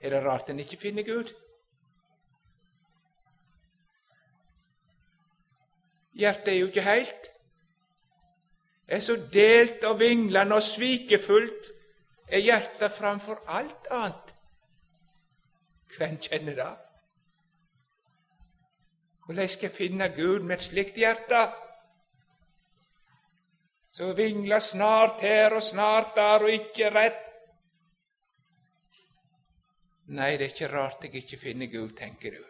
[0.00, 1.34] Er det rart en ikke finner Gud?
[6.14, 7.28] Hjertet er jo ikke heilt.
[8.86, 11.70] Det er så delt og vinglende og svikefullt
[12.28, 14.34] er hjertet framfor alt annet.
[15.96, 16.74] Hvem kjenner det?
[19.24, 21.40] Hvordan skal jeg finne Gud med et slikt hjerte?
[23.90, 27.24] Så vingler snart her og snart der og ikke rett.
[30.08, 32.44] Nei, det er ikke rart jeg ikke finner Gud, tenker du.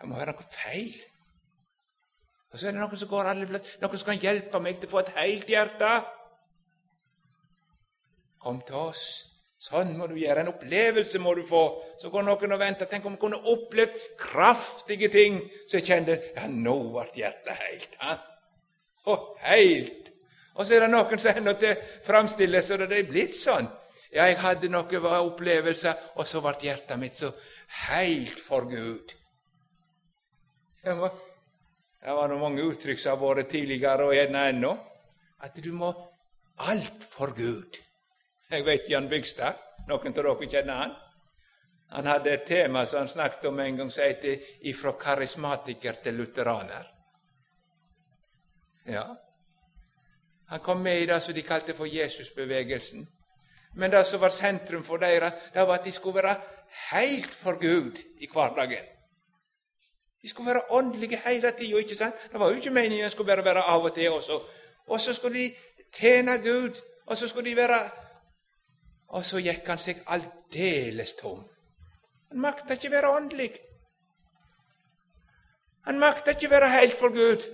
[0.00, 0.96] Det må være noe feil.
[2.50, 4.90] Og så er det noen som går alle plass, noen som kan hjelpe meg til
[4.90, 5.92] å få et helt hjerte.
[8.42, 9.06] Kom til oss.
[9.64, 10.42] Sånn må du gjøre.
[10.42, 11.62] En opplevelse må du få.
[12.00, 12.88] Så går noen og venter.
[12.90, 15.38] Tenk om vi kunne opplevd kraftige ting.
[15.64, 17.96] Så jeg kjente ja, nå ble hjertet helt.
[18.02, 18.18] Ha?
[19.12, 20.10] Og helt.
[20.54, 21.54] Og så er det noen som ennå
[22.04, 23.70] framstiller og det er blitt sånn.
[24.14, 27.32] Ja, jeg hadde noen opplevelser, og så ble hjertet mitt så
[27.88, 29.16] helt for Gud.
[30.84, 31.16] Det var,
[32.04, 34.76] det var mange uttrykk som har vært tidligere, og gjerne ennå.
[35.42, 35.90] At du må
[36.62, 37.80] alt for Gud.
[38.50, 39.60] Jeg vet Jan Bygstad.
[39.88, 40.94] Noen av dere kjenner han?
[41.94, 46.14] Han hadde et tema som han snakket om en gang, som heter 'Ifra karismatiker til
[46.14, 46.86] lutheraner'.
[48.86, 49.04] Ja.
[50.48, 53.08] Han kom med i det som de kalte for Jesusbevegelsen.
[53.74, 56.40] Men det som var sentrum for dere, det var at de skulle være
[56.92, 58.84] helt for Gud i hverdagen.
[60.22, 61.78] De skulle være åndelige hele tida.
[61.78, 62.14] ikke sant?
[62.32, 64.42] Det var jo ikke meningen de skulle bare være av og til også.
[64.86, 65.54] Og så skulle de
[65.92, 67.90] tjene Gud, og så skulle de være
[69.08, 71.44] Og så gikk han seg aldeles tom.
[72.30, 73.50] Han makta ikke være åndelig.
[75.84, 77.44] Han makta ikke være helt for Gud.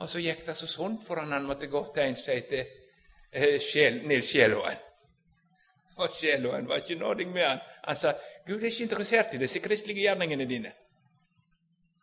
[0.00, 2.66] Og så gikk det så sånn for han, han måtte gå til en som heter
[3.32, 4.82] eh, Nils Sjelåen.
[5.96, 7.60] Og Sjelåen var ikke nådig med han.
[7.84, 8.12] Han sa
[8.46, 10.72] Gud er ikke interessert i disse kristelige gjerningene dine.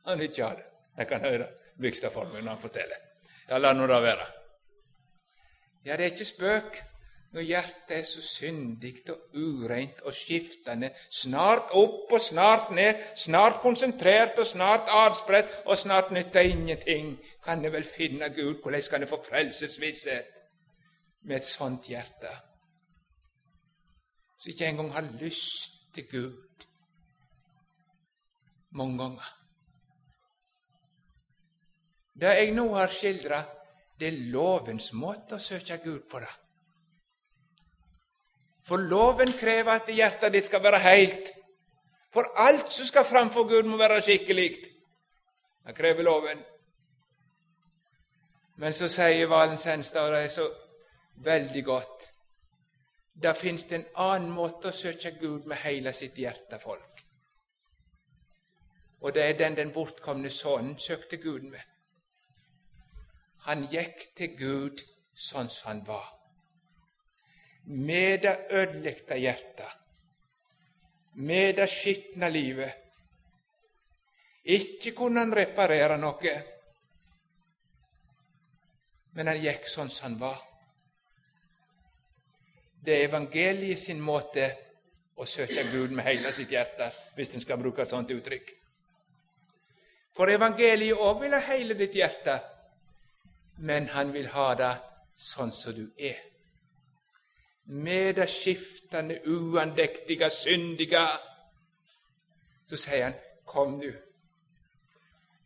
[0.06, 0.66] Han vil ikke ha det.
[0.98, 1.48] Jeg kan høre
[1.82, 3.04] Bygstadformuen når han forteller.
[3.50, 4.26] Ja, la nå det være.
[5.86, 6.82] Ja, det er ikke spøk
[7.34, 13.58] når hjertet er så syndig og ureint og skiftende, snart opp og snart ned, snart
[13.64, 19.02] konsentrert og snart adspredt, og snart nytter ingenting, kan jeg vel finne Gud, hvordan kan
[19.02, 20.30] jeg få frelsesvisshet
[21.24, 22.36] med et sånt hjerte?
[24.38, 26.68] Som ikke engang har lyst til Gud
[28.72, 29.38] mange ganger.
[32.14, 33.42] Det jeg nå har skildra,
[34.04, 36.20] det er lovens måte å søke Gud på.
[36.20, 36.32] det.
[38.68, 41.32] For loven krever at hjertet ditt skal være heilt.
[42.12, 44.50] For alt som skal framfor Gud, må være skikkelig.
[45.64, 46.44] Det krever loven.
[48.60, 50.50] Men så sier Valen Senstad, og det er så
[51.24, 52.10] veldig godt
[53.24, 57.04] Det fins en annen måte å søke Gud med hele sitt hjerte, folk.
[59.00, 61.62] Og det er den den bortkomne sønnen søkte Gud med.
[63.48, 66.14] Han gikk til Gud sånn som han var
[67.64, 69.72] med det ødelagte hjertet,
[71.14, 72.74] med det skitne livet.
[74.44, 76.34] Ikke kunne han reparere noe,
[79.14, 80.42] men han gikk sånn som han var.
[82.84, 84.50] Det er evangeliet sin måte
[85.16, 88.50] å søke Gud med hele sitt hjerte, hvis en skal bruke et sånt uttrykk.
[90.14, 92.36] For evangeliet òg vil ha hele ditt hjerte,
[93.58, 94.76] men han vil ha det
[95.16, 96.34] sånn som du er
[97.66, 101.08] med det skiftende, uandektige, syndige.
[102.68, 103.14] Så sier han,
[103.46, 103.94] 'Kom, du.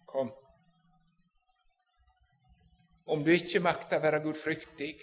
[0.06, 0.34] Kom.'
[3.06, 5.00] Om du ikke makter være gudfryktig,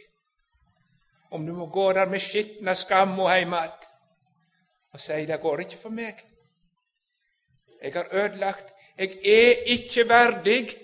[1.30, 3.88] om du må gå der med skitna skam og heimat,
[4.90, 6.24] og si 'Det går ikke for meg'.
[7.82, 8.74] Jeg har ødelagt.
[8.98, 10.76] Jeg er ikke verdig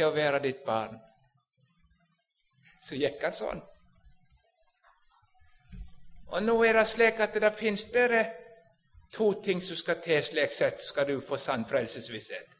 [0.00, 0.96] til å være ditt barn.
[2.80, 3.58] Så gikk han sånn.
[6.30, 8.22] Og nå er det slik at det finnes bare
[9.12, 12.56] to ting som skal til, slik sett skal du få sann frelsesvisshet.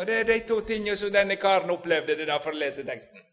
[0.00, 2.16] Og det er de to tingene som denne karen opplevde.
[2.16, 3.26] Det da for å lese teksten.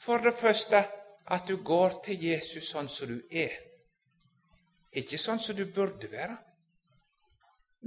[0.00, 0.80] For det første
[1.28, 3.58] at du går til Jesus sånn som du er.
[4.96, 6.38] Ikke sånn som du burde være,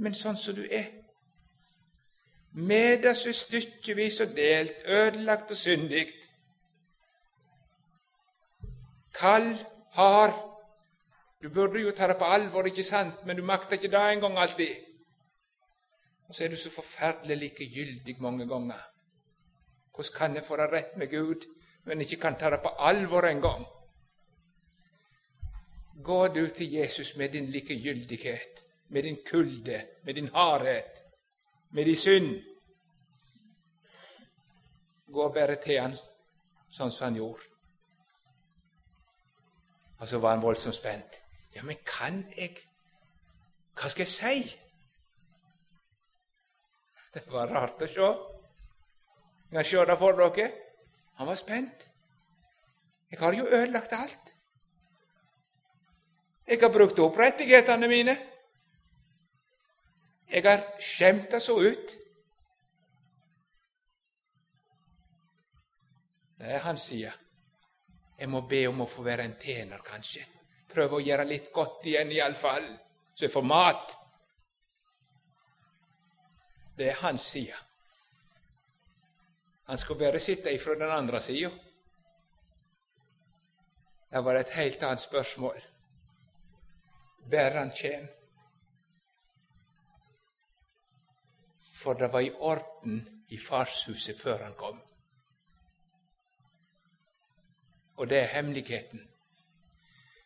[0.02, 1.05] men sånn som du er.
[2.56, 6.06] Med det som er stykkevis og delt, ødelagt og syndig,
[9.16, 10.34] Kall, hard.
[11.42, 14.38] Du burde jo ta det på alvor, ikke sant, men du makter ikke det engang
[14.38, 14.74] alltid.
[16.28, 18.82] Og så er du så forferdelig likegyldig mange ganger.
[19.94, 21.46] Hvordan kan jeg få det rett med Gud,
[21.84, 23.66] men ikke kan ta det på alvor engang?
[26.04, 31.05] Gå du til Jesus med din likegyldighet, med din kulde, med din hardhet,
[31.76, 32.30] med i synd.
[35.12, 35.96] Gå bare til han
[36.72, 37.50] sånn som han gjorde.
[40.00, 41.18] Og så var han voldsomt spent.
[41.54, 42.56] Ja, men kan jeg
[43.76, 44.56] Hva skal jeg si?
[47.12, 48.08] Det var rart å se.
[49.52, 50.46] Kan se det for dere.
[51.20, 51.84] Han var spent.
[53.10, 54.32] Jeg har jo ødelagt alt.
[56.46, 58.16] Jeg har brukt opp rettighetene mine.
[60.30, 61.92] Jeg har skjemt det så ut.
[66.38, 67.12] Det er hans side.
[68.18, 70.24] Jeg må be om å få være en tjener, kanskje.
[70.72, 72.66] Prøve å gjøre litt godt igjen, iallfall,
[73.14, 73.94] så jeg får mat.
[76.76, 77.56] Det er hans side.
[79.66, 81.50] Han skal bare sitte ifra den andre sida.
[84.10, 85.56] Det var et helt annet spørsmål.
[87.30, 88.06] Bare han kjem.
[91.86, 94.80] For det var i orden i farshuset før han kom.
[97.96, 99.10] Og det er hemmeligheten.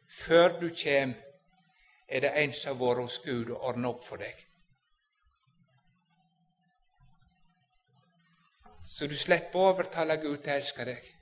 [0.08, 1.14] Før du kjem,
[2.08, 4.40] er det en som har vært hos Gud og ordna opp for deg.
[8.88, 11.14] Så du slipper å overtale Gud til å elske deg.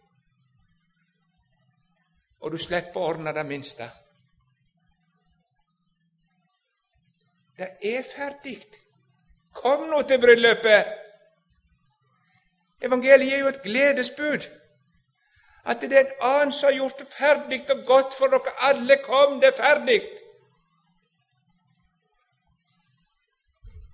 [2.41, 3.91] Og du slipper å ordne det minste.
[7.59, 8.63] Det er ferdig.
[9.59, 10.95] Kom nå til bryllupet!
[12.83, 14.47] Evangeliet er jo et gledesbud.
[15.65, 18.97] At det er en annen som har gjort det ferdig og godt for dere alle.
[19.05, 20.01] Kom, det er ferdig!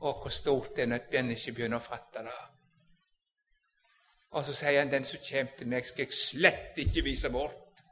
[0.04, 2.36] Å, hvor stort det er når et menneske begynner å fatte det.
[4.34, 7.82] Og så sier han, 'Den som kommer til meg, skal jeg slett ikke vise bort'.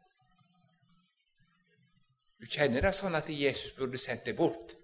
[2.41, 4.75] Du kjenner det sånn at Jesus burde sendt deg bort.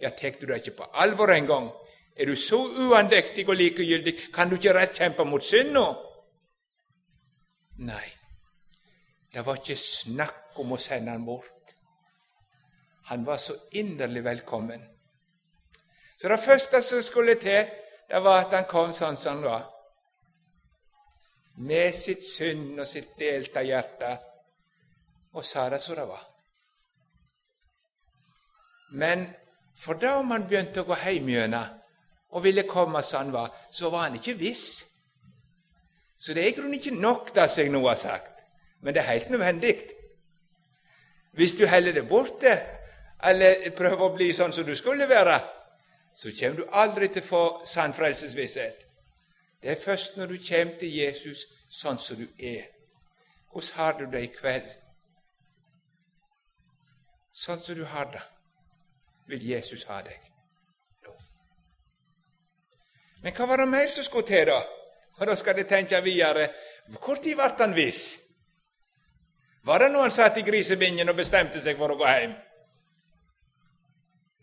[0.00, 1.70] Ja, tar du det ikke på alvor engang?
[2.18, 5.84] Er du så uandektig og likegyldig, kan du ikke rett kjempe mot synda?
[7.86, 8.08] Nei,
[9.32, 11.74] det var ikke snakk om å sende han bort.
[13.12, 14.82] Han var så inderlig velkommen.
[16.18, 17.70] Så det første som skulle til,
[18.10, 19.68] det var at han kom sånn som han var.
[21.62, 24.16] Med sitt synd og sitt delte hjerte,
[25.38, 26.24] og sa det som det var.
[28.90, 29.28] Men
[29.78, 31.54] for da om han begynte å gå hjem igjen
[32.30, 34.86] og ville komme som han var, så var han ikke viss.
[36.18, 38.42] Så det er i grunnen ikke nok, det som jeg nå har sagt,
[38.80, 39.76] men det er helt nødvendig.
[41.32, 42.58] Hvis du heller det borte,
[43.24, 45.38] eller prøver å bli sånn som du skulle være,
[46.14, 48.84] så kommer du aldri til å få sann frelsesvisshet.
[49.62, 52.66] Det er først når du kommer til Jesus sånn som du er.
[53.52, 54.68] Hvordan har du det i kveld?
[57.32, 58.22] Sånn som du har det,
[59.30, 60.37] vil Jesus ha deg.
[63.22, 64.62] Men hva var det mer som skulle til, da?
[65.18, 66.48] Og Da skal de tenke videre.
[66.88, 68.18] Når ble han viss?
[69.62, 72.36] Var det noen satt i grisebingen og bestemte seg for å gå hjem?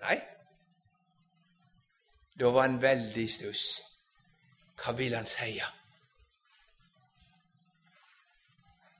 [0.03, 0.17] Nei.
[2.35, 3.63] Da var han veldig i stuss.
[4.75, 5.55] Hva vil han si?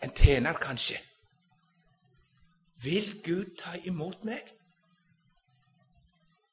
[0.02, 0.98] En tjener, kanskje.
[2.84, 4.50] Vil Gud ta imot meg?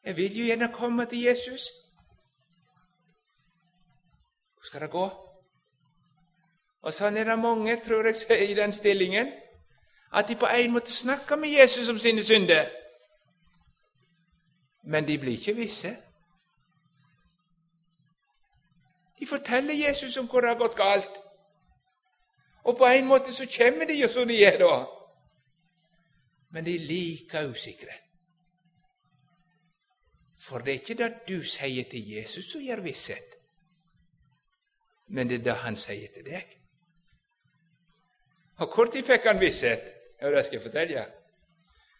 [0.05, 1.71] Jeg vil jo gjerne komme til Jesus.
[4.63, 5.07] Hvordan skal det gå?
[6.83, 9.33] Og sånn er det mange, tror jeg, i den stillingen,
[10.15, 12.71] at de på en måte snakker med Jesus om sine synder.
[14.87, 15.91] Men de blir ikke visse.
[19.19, 21.21] De forteller Jesus om hvor det har gått galt.
[22.63, 24.85] Og på en måte så kommer de jo som de er da.
[26.55, 27.99] Men de er like usikre.
[30.39, 33.42] For det er ikke det du sier til Jesus som gir visshet,
[35.13, 36.55] men det er det han sier til deg.
[38.65, 39.93] Og når fikk han visshet?
[40.21, 41.07] Ja, det skal jeg fortelle.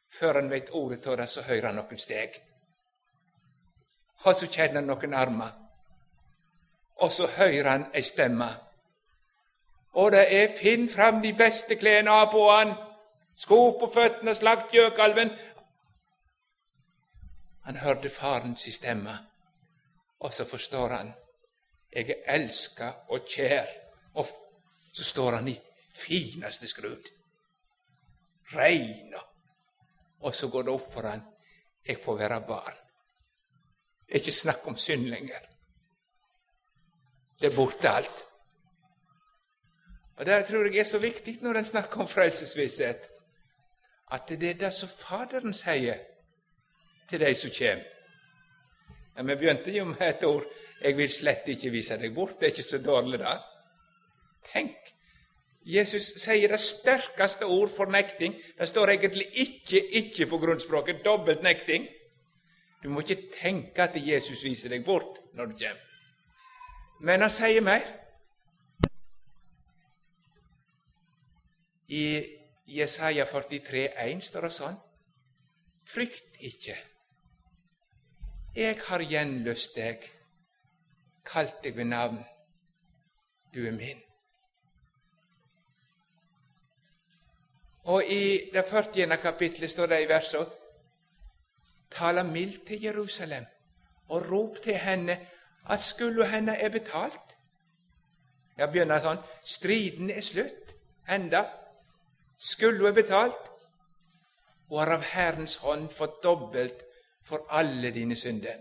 [0.09, 2.39] Før han vet ordet av det, så hører han noen steg.
[4.25, 5.53] Og så kjenner han noen armer.
[7.05, 8.49] Og så hører han ei stemme.
[9.93, 12.75] Og det er 'finn fram de beste klærne av på han',
[13.37, 15.31] sko på føttene, slakt gjøkalven.
[17.65, 19.19] Han hørte faren si stemme,
[20.21, 21.13] og så forstår han
[21.93, 23.69] 'Jeg er elska og kjær',
[24.15, 24.27] og
[24.93, 25.61] så står han i
[25.95, 27.09] fineste skrud.
[28.55, 29.19] Reina.
[30.21, 31.23] og så går det opp for han
[31.87, 32.79] 'Jeg får være barn'.
[34.07, 35.41] Det er ikke snakk om synd lenger.
[37.41, 38.25] Det er borte alt.
[40.17, 43.09] Og Det tror jeg er så viktig når en snakker om frelsesvisshet,
[44.13, 45.99] at det er det som Faderen sier
[47.09, 47.92] til de som kommer.
[49.17, 50.45] Ja, Vi begynte jo med et ord
[50.81, 52.39] 'Jeg vil slett ikke vise deg bort'.
[52.41, 53.39] Det er ikke så dårlig, da.
[54.53, 54.77] Tenk!
[55.65, 58.35] Jesus sier det sterkeste ord for nekting.
[58.59, 61.05] Det står egentlig 'ikke', 'ikke' på grunnspråket.
[61.05, 61.89] Dobbelt nekting.
[62.83, 65.81] Du må ikke tenke at Jesus viser deg bort når du kommer.
[67.01, 67.81] Men han sier mer.
[71.89, 72.25] I
[72.67, 74.77] Jesaja 43, 43,1 står det sånn
[75.85, 76.77] Frykt ikke.
[78.57, 80.03] Jeg har gjenløst deg,
[81.25, 82.19] kalt deg ved navn.
[83.55, 84.03] Du er min.
[87.85, 89.17] Og i det 40.
[89.17, 90.53] kapittelet står det i verset
[91.91, 93.45] Tala mildt til Jerusalem
[94.09, 95.19] og rop til henne
[95.71, 97.37] at skulle henne er betalt.
[98.57, 100.77] Jeg begynner sånn Striden er slutt.
[101.09, 101.47] Enda.
[102.39, 103.51] Skulda er betalt,
[104.69, 106.85] og har av Herrens hånd fått dobbelt
[107.25, 108.57] for alle dine synder.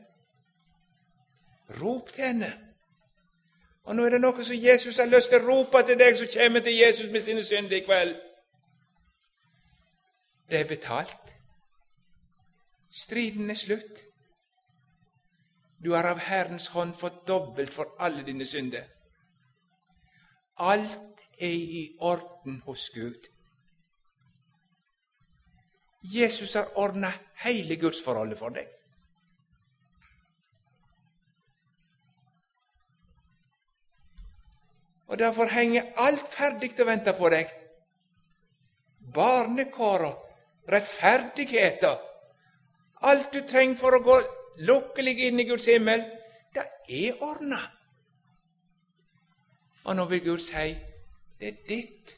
[1.81, 2.51] Rop til henne.
[3.83, 6.29] Og nå er det noe som Jesus har lyst til å rope til deg som
[6.33, 8.15] kommer til Jesus med sine synder i kveld.
[10.49, 11.35] Det er betalt.
[12.91, 14.03] Striden er slutt.
[15.83, 18.83] Du har av Herrens hånd fått dobbelt for alle dine synder.
[20.59, 23.30] Alt er i orden hos Gud.
[26.01, 27.11] Jesus har ordna
[27.43, 28.69] hele gudsforholdet for deg.
[35.11, 37.49] Og Derfor henger alt ferdig til å vente på deg.
[39.13, 40.13] Barnekåra,
[40.71, 41.91] rettferdigheta.
[43.11, 44.15] Alt du trenger for å gå
[44.69, 46.05] lukkelig inn i Guds himmel,
[46.55, 47.59] det er ordna.
[49.83, 50.71] Og nå vil Gud si
[51.41, 52.15] det er ditt.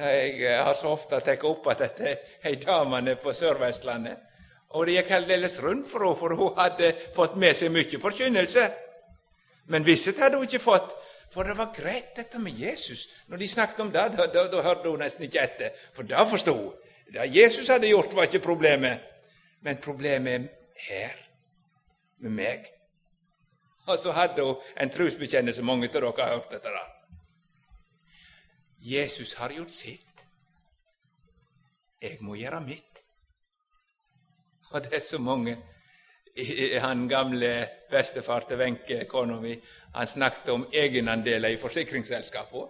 [0.00, 4.26] Jeg har så ofte tatt opp at dette er damene på Sør-Vestlandet.
[4.70, 8.66] Og det gikk aldeles rundt for henne, for hun hadde fått med seg mye forkynnelse.
[9.70, 10.94] Men visshet hadde hun ikke fått,
[11.30, 13.08] for det var greit dette med Jesus.
[13.28, 16.24] Når de snakket om det, da, da, da hørte hun nesten ikke etter, for da
[16.26, 16.72] forsto hun.
[17.10, 19.02] Det Jesus hadde gjort, var ikke problemet.
[19.60, 20.48] Men problemet er
[20.86, 21.18] her,
[22.18, 22.70] med meg.
[23.86, 26.70] Og så hadde hun en trosbekjennelse mange av dere har hørt dette.
[26.70, 26.99] da.
[28.80, 30.24] Jesus har gjort sitt.
[32.00, 33.02] Jeg må gjøre mitt.
[34.70, 35.58] Og det er så mange
[36.80, 39.56] Han gamle bestefar til Wenche, kona mi,
[39.94, 42.68] han snakket om egenandeler i forsikringsselskapene.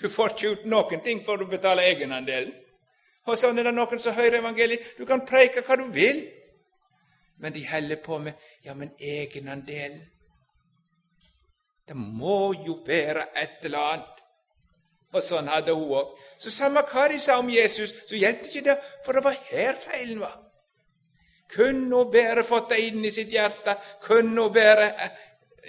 [0.00, 2.52] Du får ikke ut noen ting for å betale egenandelen.
[3.26, 4.94] Og sånn er det noen som hører evangeliet.
[4.96, 6.22] Du kan preike hva du vil,
[7.42, 10.00] men de holder på med Ja, men egenandelen
[11.88, 14.19] Det må jo være et eller annet.
[15.12, 16.14] Og sånn hadde hun òg.
[16.38, 19.78] Så samme hva de sa om Jesus, så gjaldt ikke det, for det var her
[19.82, 20.36] feilen var.
[21.50, 23.74] Kunne hun bare fått det inn i sitt hjerte?
[24.04, 24.92] Kunne hun bare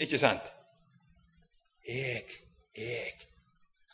[0.01, 0.45] Ikke sant?
[1.87, 2.23] Jeg,
[2.77, 3.17] jeg.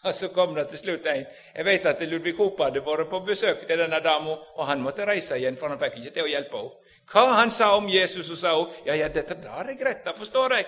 [0.04, 1.26] Og så kom det til slutt en
[1.56, 5.08] Jeg vet at Ludvig Hope hadde vært på besøk til denne dama, og han måtte
[5.08, 6.94] reise igjen, for han fikk ikke til å hjelpe henne.
[7.08, 10.16] Hva han sa om Jesus, og sa hun ja, ja, dette der er greit, det
[10.18, 10.66] forstår jeg.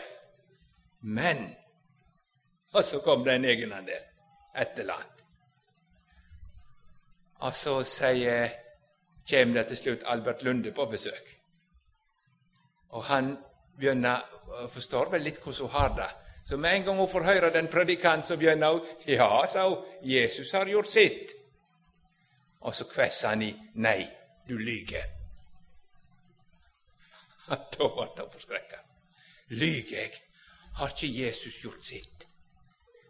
[1.02, 1.50] Men
[2.74, 4.09] Og så kom det en egenandel
[4.58, 5.24] et eller annet.
[7.40, 8.50] Og så sier,
[9.30, 11.36] kommer det til slutt Albert Lunde på besøk.
[12.90, 13.38] Og han
[13.78, 14.26] begynner
[14.74, 16.10] forstår vel litt hvordan hun har det.
[16.50, 19.86] Så med en gang hun får høre den predikant, så begynner hun Ja, sa hun,
[20.02, 21.36] Jesus har gjort sitt.
[22.62, 24.08] Og så kvesser han i Nei,
[24.50, 25.06] du lyver.
[27.50, 28.82] Da ble hun forskrekka.
[29.50, 30.12] Lyver jeg?
[30.76, 32.29] Har ikke Jesus gjort sitt?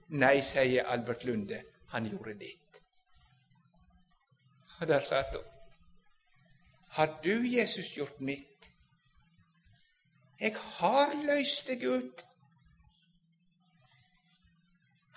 [0.10, 2.82] Nei, sier Albert Lunde, han gjorde ditt.
[4.80, 5.45] Og der satt hun.
[6.89, 8.70] Har du, Jesus, gjort mitt?
[10.39, 12.26] Jeg har løst deg ut.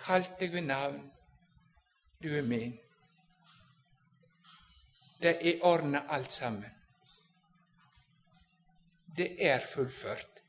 [0.03, 1.11] Kalt deg ved navn.
[2.23, 2.77] Du er min.
[5.21, 6.69] Det er ordna alt sammen.
[9.17, 10.43] Det er fullført.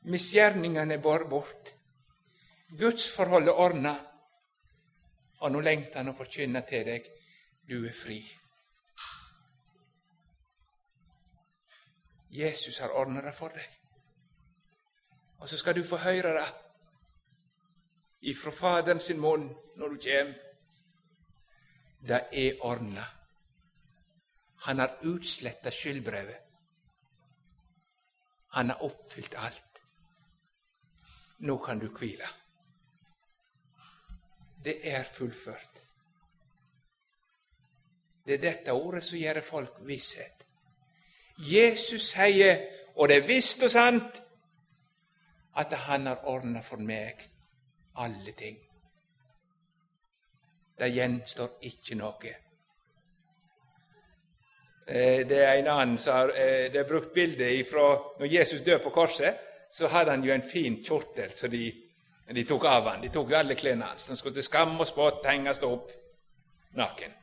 [0.00, 1.74] Misgjerningene er båret bort.
[2.76, 3.94] Gudsforholdet ordna,
[5.40, 7.06] og nå lengter han å forkynne til deg
[7.68, 8.18] du er fri.
[12.30, 13.68] Jesus har ordna det for deg.
[15.38, 16.48] Og så skal du få høre det
[18.32, 19.46] ifra Faderen sin munn
[19.76, 20.34] når du kjem.
[22.08, 23.06] Det er ordna.
[24.66, 26.36] Han har utsletta skyldbrevet.
[28.58, 29.80] Han har oppfylt alt.
[31.38, 32.28] Nå kan du hvile
[34.68, 35.82] det er fullført.
[38.26, 40.44] Det er dette ordet som gjør folk visshet.
[41.38, 42.58] Jesus sier,
[42.96, 44.18] og det er visst og sant,
[45.56, 47.24] at han har ordna for meg
[47.96, 48.58] alle ting.
[50.78, 52.34] Det gjenstår ikke noe.
[54.86, 57.88] Eh, det er en annen som har eh, det er brukt bilde fra
[58.20, 59.40] når Jesus døde på korset.
[59.70, 61.87] Så hadde han jo en fin kjortel som de
[62.28, 63.00] men de tok av han.
[63.00, 64.10] De tok jo alle klærne hans.
[64.12, 65.88] Han skulle til skam og spott henges opp
[66.76, 67.14] naken.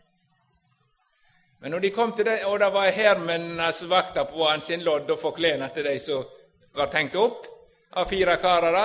[1.62, 5.12] Men når de kom til det, og det var hærmennene som vakta på hans lodd
[5.14, 6.26] og få klærne til de som
[6.74, 7.46] var tenkt opp
[7.94, 8.80] av fire karer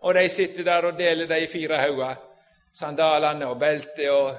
[0.00, 2.18] og de sitter der og deler de i fire hauger,
[2.74, 4.34] sandalene og beltet og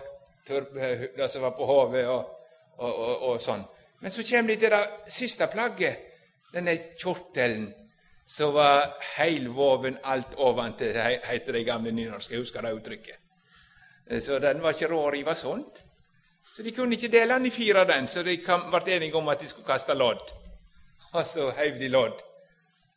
[1.15, 2.25] det som var på hodet, og,
[2.77, 3.63] og, og, og, sånn.
[4.03, 6.07] Men så kommer de til det siste plagget,
[6.51, 7.69] denne kjortelen
[8.31, 12.31] så var heilvoven alt oventil, heter det gamle nynorsk.
[12.31, 13.17] Jeg husker det uttrykket.
[14.07, 15.81] Eh, så den var ikke råd å rive sånt.
[16.55, 19.43] Så de kunne ikke dele den i fire, den, så de ble enige om at
[19.43, 20.23] de skulle kaste lodd.
[21.11, 22.23] Og så heiv de lodd.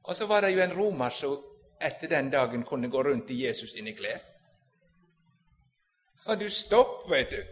[0.05, 1.35] Og så var det jo en romer som
[1.83, 4.23] etter den dagen kunne gå rundt i Jesus sine klær.
[6.31, 7.43] Og du stopp, vet du,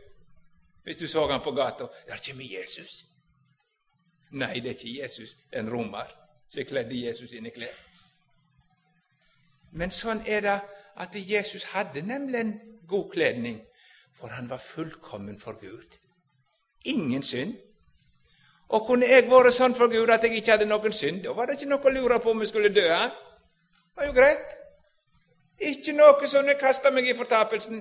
[0.86, 1.90] hvis du så han på gata.
[2.06, 3.04] Det er ikke med Jesus.
[4.30, 6.21] Nei, det er ikke Jesus, det er en romer
[6.52, 7.74] som kledde Jesus sine klær.
[9.72, 10.58] Men sånn er det
[11.00, 12.54] at Jesus hadde nemlig en
[12.88, 13.60] god kledning,
[14.12, 15.96] for han var fullkommen for Gud.
[16.84, 17.54] Ingen synd.
[18.68, 21.48] Og kunne jeg vært sånn for Gud at jeg ikke hadde noen synd, da var
[21.48, 22.84] det ikke noe å lure på om jeg skulle dø.
[22.84, 24.54] Det var jo greit.
[25.72, 27.80] Ikke noe som jeg kasta meg i fortapelsen.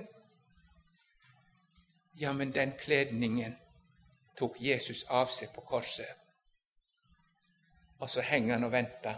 [2.20, 3.56] Ja, men den kledningen
[4.38, 6.21] tok Jesus av seg på korset.
[8.02, 9.14] Og så henger han og venter.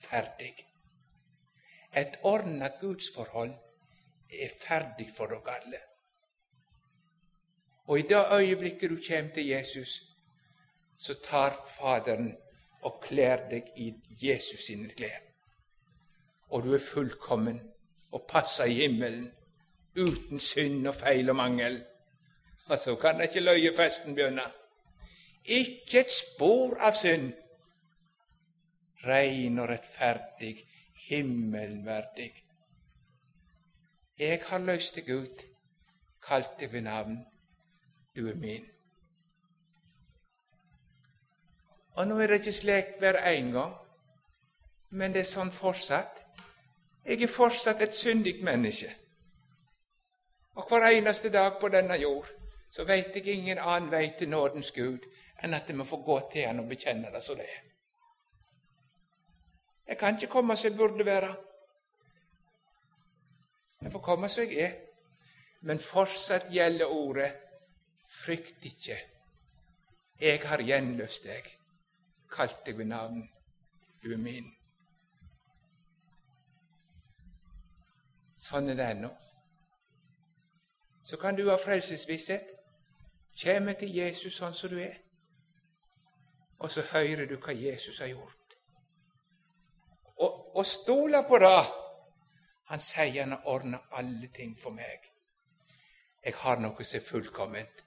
[0.00, 0.52] Ferdig.
[1.96, 3.54] Et ordna gudsforhold
[4.32, 5.78] er ferdig for dere alle.
[7.86, 10.02] Og i det øyeblikket du kommer til Jesus,
[10.98, 12.36] så tar Faderen
[12.82, 15.22] og kler deg i Jesus sine klær.
[16.48, 17.60] Og du er fullkommen
[18.12, 19.32] og passer i himmelen,
[19.96, 21.84] uten synd og feil og mangel.
[22.66, 24.44] Og så kan ikke løyefesten begynne.
[25.44, 27.32] Ikke et spor av synd.
[29.04, 30.68] Rein og rettferdig,
[31.08, 32.32] himmelverdig.
[34.18, 35.44] Jeg har løst deg ut,
[36.24, 37.18] kalt deg ved navn.
[38.16, 38.64] Du er min.
[41.96, 43.74] Og nå er det ikke slik hver en gang,
[44.90, 46.22] men det er sånn fortsatt.
[47.04, 48.90] Jeg er fortsatt et syndig menneske.
[50.56, 52.28] Og hver eneste dag på denne jord
[52.72, 55.04] så veit jeg ingen annen vei til nådens Gud
[55.44, 57.62] enn at vi får gå til Han og bekjenne det som det er.
[59.86, 61.34] Jeg kan ikke komme som jeg burde være.
[63.82, 64.72] Jeg får komme som jeg er.
[65.60, 67.32] Men fortsatt gjelder ordet
[68.08, 68.98] frykt ikke.
[70.20, 71.48] Jeg har gjenløst deg,
[72.30, 73.24] kalt deg ved navn.
[74.02, 74.52] Du er min.
[78.38, 79.10] Sånn er det ennå.
[81.04, 82.56] Så kan du ha frelsesvisshet
[83.36, 84.94] Kjem til Jesus sånn som du er,
[86.56, 88.35] og så hører du hva Jesus har gjort.
[90.56, 91.66] Og, stole på det.
[92.72, 95.10] Han sier han har ordna alle ting for meg.
[96.24, 97.84] Jeg har noe som er fullkomment.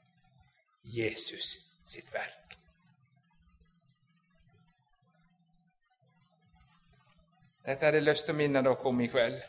[0.84, 2.56] Jesus sitt verk.
[7.66, 9.42] Dette hadde jeg lyst til å minne dere om i kveld.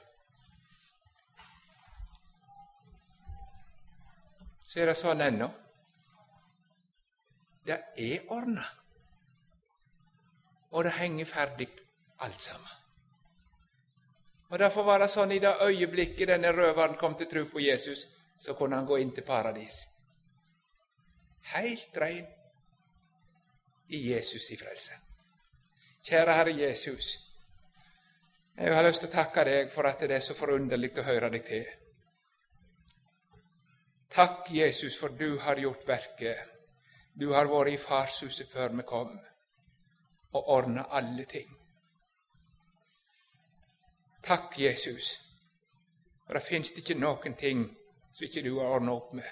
[4.64, 5.48] Så er det sånn ennå.
[7.66, 8.66] Det er ordna.
[10.70, 11.70] Og det henger ferdig
[12.22, 12.79] alt sammen.
[14.50, 18.06] Og Derfor var det sånn i det øyeblikket denne røveren kom til tro på Jesus,
[18.38, 19.84] så kunne han gå inn til paradis.
[21.54, 22.26] Helt rein
[23.88, 24.98] i Jesus i frelse.
[26.02, 27.12] Kjære Herre Jesus.
[28.56, 31.30] Jeg har lyst til å takke deg for at det er så forunderlig å høre
[31.30, 31.66] deg til.
[34.10, 36.50] Takk, Jesus, for du har gjort verket
[37.20, 39.16] du har vært i farshuset før vi kom,
[40.32, 41.59] og ordna alle ting.
[44.22, 45.20] Takk, Jesus,
[46.26, 47.62] for det fins ikke noen ting
[48.12, 49.30] som ikke du har ordna opp med.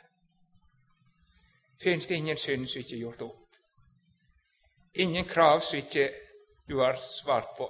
[1.79, 3.59] Fins det ingen synd som ikke er gjort opp?
[4.95, 6.09] Ingen krav som ikke
[6.69, 7.69] du har svart på?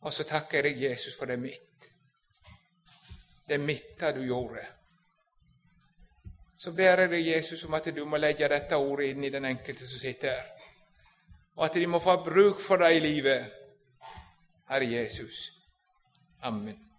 [0.00, 1.88] Og så takker jeg Jesus for det mitt.
[3.48, 4.66] Det mitt du gjorde
[6.60, 9.86] så ber jeg Jesus, om at du må legge dette ordet inn i den enkelte
[9.88, 10.48] som sitter her,
[11.56, 13.46] og at de må få bruk for det i livet.
[14.70, 15.50] Herre Jesus.
[16.40, 16.89] Amen.